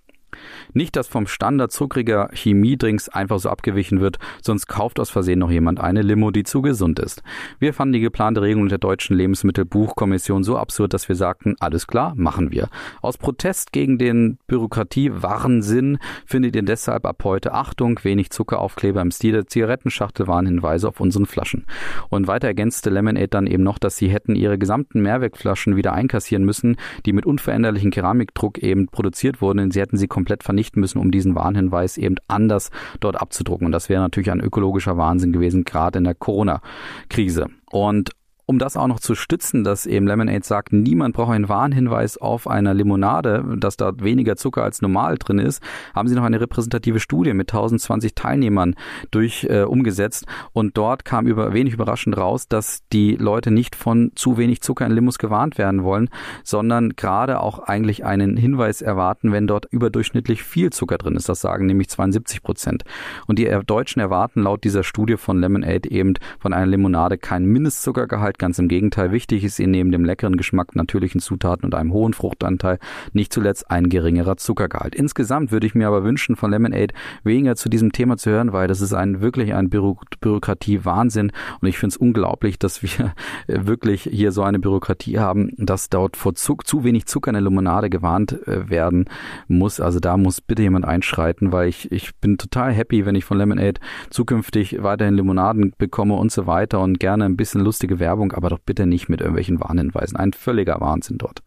Nicht, 0.73 0.95
dass 0.95 1.07
vom 1.07 1.27
Standard 1.27 1.71
zuckriger 1.71 2.29
Chemiedrinks 2.33 3.09
einfach 3.09 3.39
so 3.39 3.49
abgewichen 3.49 3.99
wird, 3.99 4.17
sonst 4.41 4.67
kauft 4.67 4.99
aus 4.99 5.09
Versehen 5.09 5.39
noch 5.39 5.51
jemand 5.51 5.79
eine 5.79 6.01
Limo, 6.01 6.31
die 6.31 6.43
zu 6.43 6.61
gesund 6.61 6.99
ist. 6.99 7.23
Wir 7.59 7.73
fanden 7.73 7.93
die 7.93 7.99
geplante 7.99 8.41
Regelung 8.41 8.69
der 8.69 8.77
deutschen 8.77 9.15
Lebensmittelbuchkommission 9.15 10.43
so 10.43 10.57
absurd, 10.57 10.93
dass 10.93 11.09
wir 11.09 11.15
sagten, 11.15 11.55
alles 11.59 11.87
klar, 11.87 12.13
machen 12.15 12.51
wir. 12.51 12.69
Aus 13.01 13.17
Protest 13.17 13.71
gegen 13.71 13.97
den 13.97 14.37
Bürokratie-Wahnsinn 14.47 15.97
findet 16.25 16.55
ihr 16.55 16.63
deshalb 16.63 17.05
ab 17.05 17.21
heute 17.23 17.53
Achtung, 17.53 17.99
wenig 18.03 18.29
Zuckeraufkleber 18.29 19.01
im 19.01 19.11
Stil 19.11 19.33
der 19.33 19.47
Zigarettenschachtel 19.47 20.27
Warnhinweise 20.27 20.87
auf 20.87 20.99
unseren 20.99 21.25
Flaschen. 21.25 21.65
Und 22.09 22.27
weiter 22.27 22.47
ergänzte 22.47 22.89
Lemonade 22.89 23.27
dann 23.27 23.47
eben 23.47 23.63
noch, 23.63 23.77
dass 23.77 23.97
sie 23.97 24.09
hätten 24.09 24.35
ihre 24.35 24.57
gesamten 24.57 25.01
Mehrwegflaschen 25.01 25.75
wieder 25.75 25.93
einkassieren 25.93 26.45
müssen, 26.45 26.77
die 27.05 27.13
mit 27.13 27.25
unveränderlichem 27.25 27.91
Keramikdruck 27.91 28.59
eben 28.59 28.87
produziert 28.87 29.41
wurden, 29.41 29.71
sie 29.71 29.81
hätten 29.81 29.97
sie 29.97 30.07
komplett 30.07 30.30
vernichten 30.39 30.79
müssen, 30.79 30.99
um 30.99 31.11
diesen 31.11 31.35
Warnhinweis 31.35 31.97
eben 31.97 32.15
anders 32.27 32.71
dort 32.99 33.19
abzudrucken. 33.21 33.65
Und 33.65 33.71
das 33.71 33.89
wäre 33.89 34.01
natürlich 34.01 34.31
ein 34.31 34.39
ökologischer 34.39 34.97
Wahnsinn 34.97 35.33
gewesen, 35.33 35.63
gerade 35.63 35.97
in 35.97 36.03
der 36.05 36.15
Corona-Krise. 36.15 37.47
Und 37.71 38.11
um 38.45 38.59
das 38.59 38.77
auch 38.77 38.87
noch 38.87 38.99
zu 38.99 39.15
stützen, 39.15 39.63
dass 39.63 39.85
eben 39.85 40.07
Lemonade 40.07 40.43
sagt, 40.43 40.73
niemand 40.73 41.15
braucht 41.15 41.31
einen 41.31 41.49
Warnhinweis 41.49 42.17
auf 42.17 42.47
einer 42.47 42.73
Limonade, 42.73 43.43
dass 43.57 43.77
da 43.77 43.91
weniger 43.97 44.35
Zucker 44.35 44.63
als 44.63 44.81
normal 44.81 45.17
drin 45.17 45.39
ist, 45.39 45.61
haben 45.93 46.07
sie 46.07 46.15
noch 46.15 46.23
eine 46.23 46.41
repräsentative 46.41 46.99
Studie 46.99 47.33
mit 47.33 47.51
1020 47.51 48.15
Teilnehmern 48.15 48.75
durch 49.11 49.45
äh, 49.49 49.63
umgesetzt 49.63 50.25
und 50.53 50.77
dort 50.77 51.05
kam 51.05 51.27
über 51.27 51.53
wenig 51.53 51.73
überraschend 51.73 52.17
raus, 52.17 52.47
dass 52.47 52.81
die 52.91 53.15
Leute 53.15 53.51
nicht 53.51 53.75
von 53.75 54.11
zu 54.15 54.37
wenig 54.37 54.61
Zucker 54.61 54.85
in 54.85 54.91
Limos 54.91 55.17
gewarnt 55.17 55.57
werden 55.57 55.83
wollen, 55.83 56.09
sondern 56.43 56.95
gerade 56.95 57.39
auch 57.39 57.59
eigentlich 57.59 58.05
einen 58.05 58.37
Hinweis 58.37 58.81
erwarten, 58.81 59.31
wenn 59.31 59.47
dort 59.47 59.65
überdurchschnittlich 59.71 60.43
viel 60.43 60.71
Zucker 60.71 60.97
drin 60.97 61.15
ist. 61.15 61.29
Das 61.29 61.41
sagen 61.41 61.65
nämlich 61.65 61.89
72 61.89 62.41
Prozent. 62.41 62.83
Und 63.27 63.39
die 63.39 63.49
Deutschen 63.65 63.99
erwarten 63.99 64.41
laut 64.41 64.63
dieser 64.63 64.83
Studie 64.83 65.17
von 65.17 65.39
Lemonade 65.39 65.89
eben 65.89 66.13
von 66.39 66.53
einer 66.53 66.65
Limonade 66.65 67.17
keinen 67.17 67.45
Mindestzuckergehalt 67.45 68.30
Ganz 68.37 68.59
im 68.59 68.67
Gegenteil, 68.67 69.11
wichtig 69.11 69.43
ist 69.43 69.59
ihnen 69.59 69.71
neben 69.71 69.91
dem 69.91 70.05
leckeren 70.05 70.37
Geschmack, 70.37 70.75
natürlichen 70.75 71.21
Zutaten 71.21 71.65
und 71.65 71.75
einem 71.75 71.93
hohen 71.93 72.13
Fruchtanteil 72.13 72.79
nicht 73.13 73.33
zuletzt 73.33 73.69
ein 73.71 73.89
geringerer 73.89 74.37
Zuckergehalt. 74.37 74.95
Insgesamt 74.95 75.51
würde 75.51 75.67
ich 75.67 75.75
mir 75.75 75.87
aber 75.87 76.03
wünschen, 76.03 76.35
von 76.35 76.51
Lemonade 76.51 76.93
weniger 77.23 77.55
zu 77.55 77.69
diesem 77.69 77.91
Thema 77.91 78.17
zu 78.17 78.29
hören, 78.29 78.53
weil 78.53 78.67
das 78.67 78.81
ist 78.81 78.93
ein 78.93 79.21
wirklich 79.21 79.53
ein 79.53 79.69
Bü 79.69 79.95
Bürokratie-Wahnsinn 80.21 81.31
und 81.61 81.67
ich 81.67 81.77
finde 81.77 81.93
es 81.93 81.97
unglaublich, 81.97 82.59
dass 82.59 82.83
wir 82.83 83.13
wirklich 83.47 84.03
hier 84.03 84.31
so 84.31 84.43
eine 84.43 84.59
Bürokratie 84.59 85.17
haben, 85.17 85.51
dass 85.57 85.89
dort 85.89 86.17
vor 86.17 86.35
zu, 86.35 86.57
zu 86.63 86.83
wenig 86.83 87.05
Zucker 87.05 87.29
in 87.29 87.33
der 87.33 87.41
Limonade 87.41 87.89
gewarnt 87.89 88.47
äh, 88.47 88.69
werden 88.69 89.05
muss. 89.47 89.79
Also 89.79 89.99
da 89.99 90.17
muss 90.17 90.41
bitte 90.41 90.61
jemand 90.61 90.85
einschreiten, 90.85 91.51
weil 91.51 91.67
ich, 91.67 91.91
ich 91.91 92.15
bin 92.17 92.37
total 92.37 92.71
happy, 92.71 93.05
wenn 93.05 93.15
ich 93.15 93.25
von 93.25 93.37
Lemonade 93.37 93.79
zukünftig 94.09 94.83
weiterhin 94.83 95.15
Limonaden 95.15 95.73
bekomme 95.77 96.15
und 96.15 96.31
so 96.31 96.45
weiter 96.45 96.79
und 96.79 96.99
gerne 96.99 97.25
ein 97.25 97.37
bisschen 97.37 97.61
lustige 97.61 97.99
Werbung 97.99 98.20
aber 98.29 98.49
doch 98.49 98.59
bitte 98.59 98.85
nicht 98.85 99.09
mit 99.09 99.21
irgendwelchen 99.21 99.59
Warnhinweisen. 99.59 100.17
Ein 100.17 100.33
völliger 100.33 100.79
Wahnsinn 100.79 101.17
dort. 101.17 101.41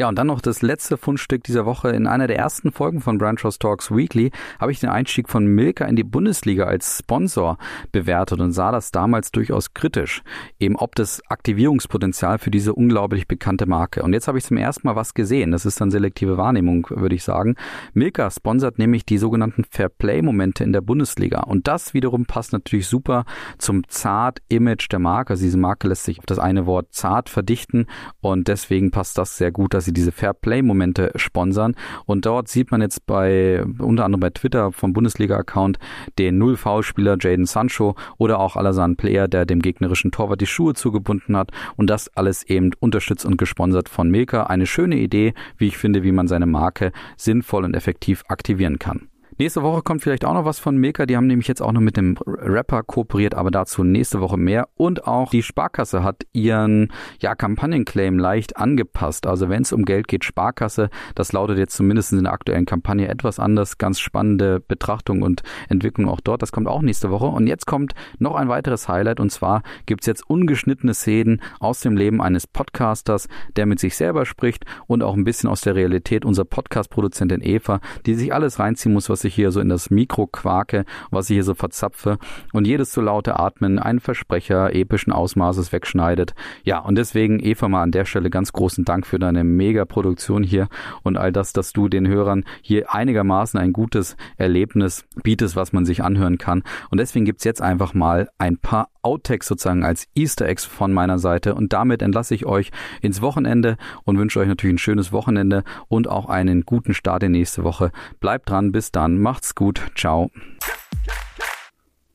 Ja, 0.00 0.08
und 0.08 0.16
dann 0.16 0.28
noch 0.28 0.40
das 0.40 0.62
letzte 0.62 0.96
Fundstück 0.96 1.42
dieser 1.42 1.66
Woche. 1.66 1.90
In 1.90 2.06
einer 2.06 2.28
der 2.28 2.38
ersten 2.38 2.70
Folgen 2.70 3.00
von 3.00 3.18
Branch 3.18 3.40
Talks 3.58 3.90
Weekly 3.90 4.30
habe 4.60 4.70
ich 4.70 4.78
den 4.78 4.90
Einstieg 4.90 5.28
von 5.28 5.44
Milka 5.44 5.86
in 5.86 5.96
die 5.96 6.04
Bundesliga 6.04 6.66
als 6.66 6.98
Sponsor 7.00 7.58
bewertet 7.90 8.38
und 8.38 8.52
sah 8.52 8.70
das 8.70 8.92
damals 8.92 9.32
durchaus 9.32 9.74
kritisch. 9.74 10.22
Eben 10.60 10.76
ob 10.76 10.94
das 10.94 11.20
Aktivierungspotenzial 11.28 12.38
für 12.38 12.52
diese 12.52 12.74
unglaublich 12.74 13.26
bekannte 13.26 13.66
Marke. 13.66 14.04
Und 14.04 14.12
jetzt 14.12 14.28
habe 14.28 14.38
ich 14.38 14.44
zum 14.44 14.56
ersten 14.56 14.86
Mal 14.86 14.94
was 14.94 15.14
gesehen. 15.14 15.50
Das 15.50 15.66
ist 15.66 15.80
dann 15.80 15.90
selektive 15.90 16.36
Wahrnehmung, 16.36 16.86
würde 16.90 17.16
ich 17.16 17.24
sagen. 17.24 17.56
Milka 17.92 18.30
sponsert 18.30 18.78
nämlich 18.78 19.04
die 19.04 19.18
sogenannten 19.18 19.64
Fairplay-Momente 19.64 20.62
in 20.62 20.72
der 20.72 20.80
Bundesliga. 20.80 21.40
Und 21.40 21.66
das 21.66 21.92
wiederum 21.92 22.24
passt 22.24 22.52
natürlich 22.52 22.86
super 22.86 23.24
zum 23.58 23.82
Zart-Image 23.88 24.92
der 24.92 25.00
Marke. 25.00 25.30
Also 25.30 25.42
diese 25.42 25.58
Marke 25.58 25.88
lässt 25.88 26.04
sich 26.04 26.20
auf 26.20 26.26
das 26.26 26.38
eine 26.38 26.66
Wort 26.66 26.92
zart 26.92 27.28
verdichten 27.28 27.86
und 28.20 28.46
deswegen 28.46 28.92
passt 28.92 29.18
das 29.18 29.36
sehr 29.36 29.50
gut, 29.50 29.74
dass 29.74 29.87
sie 29.88 29.92
diese 29.92 30.12
Fair 30.12 30.34
Play 30.34 30.62
Momente 30.62 31.10
sponsern. 31.16 31.74
Und 32.06 32.26
dort 32.26 32.48
sieht 32.48 32.70
man 32.70 32.80
jetzt 32.80 33.06
bei, 33.06 33.64
unter 33.78 34.04
anderem 34.04 34.20
bei 34.20 34.30
Twitter 34.30 34.72
vom 34.72 34.92
Bundesliga-Account, 34.92 35.78
den 36.18 36.38
Null-V-Spieler 36.38 37.16
Jaden 37.20 37.46
Sancho 37.46 37.96
oder 38.18 38.38
auch 38.38 38.56
Alassane 38.56 38.94
Player, 38.94 39.28
der 39.28 39.46
dem 39.46 39.60
gegnerischen 39.60 40.10
Torwart 40.10 40.40
die 40.40 40.46
Schuhe 40.46 40.74
zugebunden 40.74 41.36
hat. 41.36 41.50
Und 41.76 41.88
das 41.90 42.08
alles 42.16 42.44
eben 42.44 42.70
unterstützt 42.78 43.24
und 43.24 43.38
gesponsert 43.38 43.88
von 43.88 44.10
Milka. 44.10 44.44
Eine 44.44 44.66
schöne 44.66 44.96
Idee, 44.96 45.34
wie 45.56 45.68
ich 45.68 45.78
finde, 45.78 46.02
wie 46.02 46.12
man 46.12 46.28
seine 46.28 46.46
Marke 46.46 46.92
sinnvoll 47.16 47.64
und 47.64 47.74
effektiv 47.74 48.24
aktivieren 48.28 48.78
kann. 48.78 49.08
Nächste 49.40 49.62
Woche 49.62 49.82
kommt 49.82 50.02
vielleicht 50.02 50.24
auch 50.24 50.34
noch 50.34 50.44
was 50.44 50.58
von 50.58 50.76
Milka. 50.76 51.06
Die 51.06 51.16
haben 51.16 51.28
nämlich 51.28 51.46
jetzt 51.46 51.62
auch 51.62 51.70
noch 51.70 51.80
mit 51.80 51.96
dem 51.96 52.18
Rapper 52.26 52.82
kooperiert, 52.82 53.36
aber 53.36 53.52
dazu 53.52 53.84
nächste 53.84 54.20
Woche 54.20 54.36
mehr. 54.36 54.68
Und 54.74 55.06
auch 55.06 55.30
die 55.30 55.44
Sparkasse 55.44 56.02
hat 56.02 56.26
ihren 56.32 56.90
ja, 57.20 57.36
Kampagnenclaim 57.36 58.18
leicht 58.18 58.56
angepasst. 58.56 59.28
Also 59.28 59.48
wenn 59.48 59.62
es 59.62 59.72
um 59.72 59.84
Geld 59.84 60.08
geht, 60.08 60.24
Sparkasse, 60.24 60.90
das 61.14 61.32
lautet 61.32 61.56
jetzt 61.56 61.76
zumindest 61.76 62.12
in 62.12 62.24
der 62.24 62.32
aktuellen 62.32 62.66
Kampagne 62.66 63.06
etwas 63.06 63.38
anders. 63.38 63.78
Ganz 63.78 64.00
spannende 64.00 64.58
Betrachtung 64.58 65.22
und 65.22 65.44
Entwicklung 65.68 66.08
auch 66.08 66.20
dort. 66.20 66.42
Das 66.42 66.50
kommt 66.50 66.66
auch 66.66 66.82
nächste 66.82 67.12
Woche. 67.12 67.26
Und 67.26 67.46
jetzt 67.46 67.66
kommt 67.66 67.92
noch 68.18 68.34
ein 68.34 68.48
weiteres 68.48 68.88
Highlight 68.88 69.20
und 69.20 69.30
zwar 69.30 69.62
gibt 69.86 70.00
es 70.00 70.08
jetzt 70.08 70.28
ungeschnittene 70.28 70.94
Szenen 70.94 71.42
aus 71.60 71.78
dem 71.78 71.96
Leben 71.96 72.20
eines 72.20 72.48
Podcasters, 72.48 73.28
der 73.54 73.66
mit 73.66 73.78
sich 73.78 73.94
selber 73.94 74.26
spricht 74.26 74.64
und 74.88 75.04
auch 75.04 75.14
ein 75.14 75.22
bisschen 75.22 75.48
aus 75.48 75.60
der 75.60 75.76
Realität 75.76 76.24
unserer 76.24 76.46
Podcast-Produzentin 76.46 77.40
Eva, 77.40 77.78
die 78.04 78.14
sich 78.14 78.34
alles 78.34 78.58
reinziehen 78.58 78.92
muss, 78.92 79.08
was 79.08 79.27
ich 79.28 79.34
hier 79.34 79.50
so 79.50 79.60
in 79.60 79.68
das 79.68 79.90
Mikro 79.90 80.26
quake, 80.26 80.84
was 81.10 81.30
ich 81.30 81.34
hier 81.34 81.44
so 81.44 81.54
verzapfe 81.54 82.18
und 82.52 82.66
jedes 82.66 82.90
zu 82.90 83.00
laute 83.00 83.38
Atmen 83.38 83.78
einen 83.78 84.00
Versprecher 84.00 84.74
epischen 84.74 85.12
Ausmaßes 85.12 85.72
wegschneidet. 85.72 86.34
Ja, 86.64 86.80
und 86.80 86.96
deswegen 86.96 87.40
Eva 87.40 87.68
mal 87.68 87.82
an 87.82 87.92
der 87.92 88.04
Stelle 88.04 88.30
ganz 88.30 88.52
großen 88.52 88.84
Dank 88.84 89.06
für 89.06 89.18
deine 89.18 89.44
Mega-Produktion 89.44 90.42
hier 90.42 90.68
und 91.02 91.16
all 91.16 91.32
das, 91.32 91.52
dass 91.52 91.72
du 91.72 91.88
den 91.88 92.08
Hörern 92.08 92.44
hier 92.62 92.92
einigermaßen 92.92 93.58
ein 93.58 93.72
gutes 93.72 94.16
Erlebnis 94.36 95.04
bietest, 95.22 95.56
was 95.56 95.72
man 95.72 95.84
sich 95.84 96.02
anhören 96.02 96.38
kann. 96.38 96.62
Und 96.90 96.98
deswegen 96.98 97.24
gibt's 97.24 97.44
jetzt 97.44 97.62
einfach 97.62 97.94
mal 97.94 98.28
ein 98.38 98.58
paar 98.58 98.88
Outtakes 99.02 99.46
sozusagen 99.46 99.84
als 99.84 100.06
Easter 100.14 100.46
Eggs 100.46 100.64
von 100.64 100.92
meiner 100.92 101.18
Seite 101.18 101.54
und 101.54 101.72
damit 101.72 102.02
entlasse 102.02 102.34
ich 102.34 102.46
euch 102.46 102.70
ins 103.00 103.22
Wochenende 103.22 103.76
und 104.04 104.18
wünsche 104.18 104.40
euch 104.40 104.48
natürlich 104.48 104.74
ein 104.74 104.78
schönes 104.78 105.12
Wochenende 105.12 105.64
und 105.88 106.08
auch 106.08 106.28
einen 106.28 106.62
guten 106.62 106.94
Start 106.94 107.22
in 107.22 107.32
nächste 107.32 107.64
Woche. 107.64 107.90
Bleibt 108.20 108.50
dran, 108.50 108.72
bis 108.72 108.92
dann, 108.92 109.17
macht's 109.18 109.54
gut, 109.54 109.80
ciao. 109.94 110.30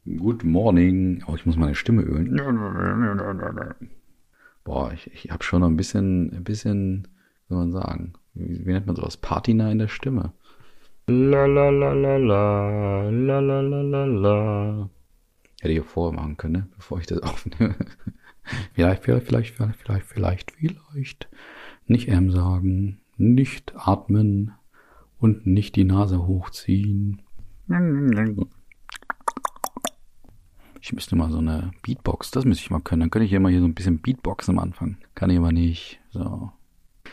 Good 0.05 0.43
morning. 0.43 1.23
Oh, 1.27 1.35
ich 1.35 1.45
muss 1.45 1.55
meine 1.55 1.75
Stimme 1.75 2.01
ölen. 2.01 2.35
Boah, 4.63 4.91
ich, 4.93 5.11
ich 5.13 5.31
habe 5.31 5.43
schon 5.43 5.61
noch 5.61 5.67
ein 5.67 5.77
bisschen, 5.77 6.33
ein 6.33 6.43
bisschen, 6.43 7.07
wie 7.47 7.53
soll 7.53 7.57
man 7.59 7.71
sagen, 7.71 8.13
wie, 8.33 8.65
wie 8.65 8.73
nennt 8.73 8.87
man 8.87 8.95
sowas? 8.95 9.17
Patina 9.17 9.71
in 9.71 9.79
der 9.79 9.87
Stimme. 9.87 10.33
La 11.07 11.45
la 11.45 11.69
la 11.69 11.93
la 11.93 12.17
la, 12.17 13.09
la 13.09 13.39
la 13.39 13.61
la 13.61 13.81
la 13.81 14.05
la. 14.05 14.89
Hätte 15.61 15.73
ich 15.73 15.81
auch 15.81 15.85
vorher 15.85 16.17
machen 16.17 16.37
können, 16.37 16.53
ne? 16.53 16.67
bevor 16.75 16.99
ich 16.99 17.07
das 17.07 17.19
aufnehme. 17.23 17.75
vielleicht, 18.73 19.03
vielleicht, 19.03 19.25
vielleicht, 19.25 19.55
vielleicht, 19.55 19.79
vielleicht, 19.79 20.05
vielleicht, 20.05 20.51
vielleicht. 20.51 21.29
Nicht 21.85 22.07
M 22.07 22.31
sagen, 22.31 23.01
nicht 23.17 23.73
atmen 23.75 24.53
und 25.23 25.47
nicht 25.47 25.77
die 25.77 25.86
Nase 25.86 26.27
hochziehen. 26.27 27.21
Ich 30.81 30.91
müsste 30.91 31.15
mal 31.15 31.31
so 31.31 31.38
eine 31.38 31.71
Beatbox, 31.81 32.31
das 32.31 32.43
müsste 32.43 32.65
ich 32.65 32.71
mal 32.71 32.81
können. 32.81 32.99
Dann 32.99 33.09
könnte 33.09 33.25
ich 33.25 33.31
immer 33.31 33.47
hier 33.47 33.62
so 33.62 33.65
ein 33.65 33.73
bisschen 33.73 34.01
Beatboxen 34.01 34.57
am 34.57 34.63
Anfang. 34.63 34.97
Kann 35.15 35.29
ich 35.29 35.38
aber 35.38 35.53
nicht. 35.53 36.01
So. 36.09 36.51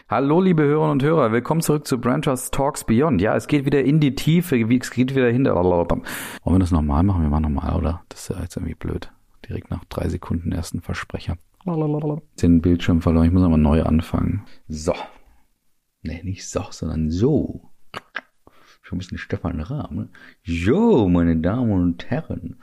Hallo, 0.09 0.41
liebe 0.41 0.65
Hörerinnen 0.65 0.91
und 0.91 1.05
Hörer. 1.05 1.31
Willkommen 1.31 1.61
zurück 1.61 1.87
zu 1.87 2.01
Branchers 2.01 2.51
Talks 2.51 2.83
Beyond. 2.83 3.21
Ja, 3.21 3.37
es 3.37 3.47
geht 3.47 3.65
wieder 3.65 3.85
in 3.85 4.01
die 4.01 4.17
Tiefe. 4.17 4.57
Es 4.61 4.91
geht 4.91 5.15
wieder 5.15 5.31
hinter. 5.31 5.55
Wollen 5.55 6.03
wir 6.45 6.59
das 6.59 6.73
nochmal 6.73 7.05
machen? 7.05 7.23
Wir 7.23 7.31
machen 7.31 7.55
nochmal, 7.55 7.77
oder? 7.77 8.03
Das 8.09 8.23
ist 8.23 8.31
ja 8.31 8.43
jetzt 8.43 8.57
irgendwie 8.57 8.75
blöd. 8.75 9.13
Direkt 9.49 9.71
nach 9.71 9.85
drei 9.85 10.09
Sekunden 10.09 10.51
ersten 10.51 10.81
Versprecher. 10.81 11.37
Den 12.43 12.61
Bildschirm 12.61 13.03
verloren. 13.03 13.27
Ich 13.27 13.33
muss 13.33 13.43
nochmal 13.43 13.61
neu 13.61 13.85
anfangen. 13.85 14.47
So. 14.67 14.95
Nee, 16.03 16.25
nicht 16.25 16.49
so, 16.49 16.65
sondern 16.71 17.11
so. 17.11 17.70
Schon 18.83 18.97
ein 18.97 19.01
bisschen 19.01 19.19
Stefan 19.19 19.61
Rahm. 19.61 19.95
Ne? 19.95 20.09
So, 20.45 21.09
meine 21.09 21.37
Damen 21.37 21.71
und 21.71 22.11
Herren. 22.11 22.57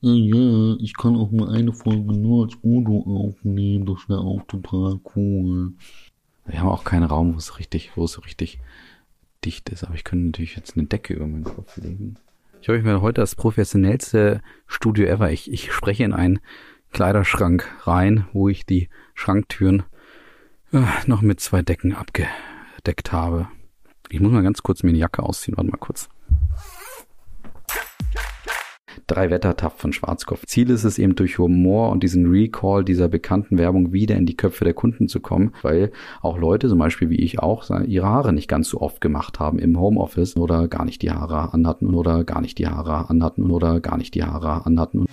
Ja, 0.00 0.76
ich 0.78 0.96
kann 0.96 1.16
auch 1.16 1.30
mal 1.30 1.54
eine 1.54 1.72
Folge 1.72 2.12
nur 2.12 2.44
als 2.44 2.56
Udo 2.62 3.02
aufnehmen. 3.06 3.86
Das 3.86 4.08
wäre 4.08 4.20
auch 4.20 4.42
total 4.46 5.00
cool. 5.14 5.72
Wir 6.44 6.60
haben 6.60 6.68
auch 6.68 6.84
keinen 6.84 7.04
Raum, 7.04 7.34
wo 7.34 7.38
es 7.38 7.58
richtig, 7.58 7.96
wo 7.96 8.04
es 8.04 8.24
richtig 8.24 8.60
dicht 9.44 9.68
ist. 9.70 9.84
Aber 9.84 9.94
ich 9.94 10.04
könnte 10.04 10.26
natürlich 10.26 10.56
jetzt 10.56 10.76
eine 10.76 10.86
Decke 10.86 11.14
über 11.14 11.26
meinen 11.26 11.44
Kopf 11.44 11.76
legen. 11.76 12.16
Ich 12.60 12.68
habe 12.68 12.82
mir 12.82 13.00
heute 13.00 13.20
das 13.20 13.34
professionellste 13.34 14.42
Studio 14.66 15.06
ever. 15.06 15.30
Ich, 15.30 15.50
ich 15.50 15.72
spreche 15.72 16.04
in 16.04 16.12
einen 16.12 16.40
Kleiderschrank 16.92 17.68
rein, 17.86 18.26
wo 18.32 18.48
ich 18.48 18.66
die 18.66 18.88
Schranktüren 19.14 19.84
äh, 20.72 20.82
noch 21.06 21.22
mit 21.22 21.40
zwei 21.40 21.62
Decken 21.62 21.94
abgedeckt 21.94 23.12
habe. 23.12 23.48
Ich 24.10 24.20
muss 24.20 24.32
mal 24.32 24.42
ganz 24.42 24.62
kurz 24.62 24.82
mir 24.82 24.90
eine 24.90 24.98
Jacke 24.98 25.22
ausziehen. 25.22 25.56
Warte 25.56 25.70
mal 25.70 25.78
kurz 25.78 26.08
drei 29.06 29.30
Wettertaft 29.30 29.78
von 29.78 29.92
Schwarzkopf. 29.92 30.46
Ziel 30.46 30.70
ist 30.70 30.84
es 30.84 30.98
eben 30.98 31.14
durch 31.14 31.38
Humor 31.38 31.90
und 31.90 32.02
diesen 32.02 32.26
Recall 32.26 32.84
dieser 32.84 33.08
bekannten 33.08 33.58
Werbung 33.58 33.92
wieder 33.92 34.16
in 34.16 34.26
die 34.26 34.36
Köpfe 34.36 34.64
der 34.64 34.74
Kunden 34.74 35.08
zu 35.08 35.20
kommen, 35.20 35.52
weil 35.62 35.92
auch 36.22 36.38
Leute, 36.38 36.68
zum 36.68 36.78
Beispiel 36.78 37.10
wie 37.10 37.20
ich 37.20 37.38
auch, 37.38 37.68
ihre 37.86 38.06
Haare 38.06 38.32
nicht 38.32 38.48
ganz 38.48 38.68
so 38.68 38.80
oft 38.80 39.00
gemacht 39.00 39.38
haben 39.38 39.58
im 39.58 39.78
Homeoffice 39.78 40.36
oder 40.36 40.68
gar 40.68 40.84
nicht 40.84 41.02
die 41.02 41.10
Haare 41.10 41.52
anhatten 41.52 41.94
oder 41.94 42.24
gar 42.24 42.40
nicht 42.40 42.58
die 42.58 42.66
Haare 42.66 43.08
anhatten 43.08 43.50
oder 43.50 43.80
gar 43.80 43.96
nicht 43.96 44.14
die 44.14 44.24
Haare 44.24 44.66
anhatten. 44.66 45.06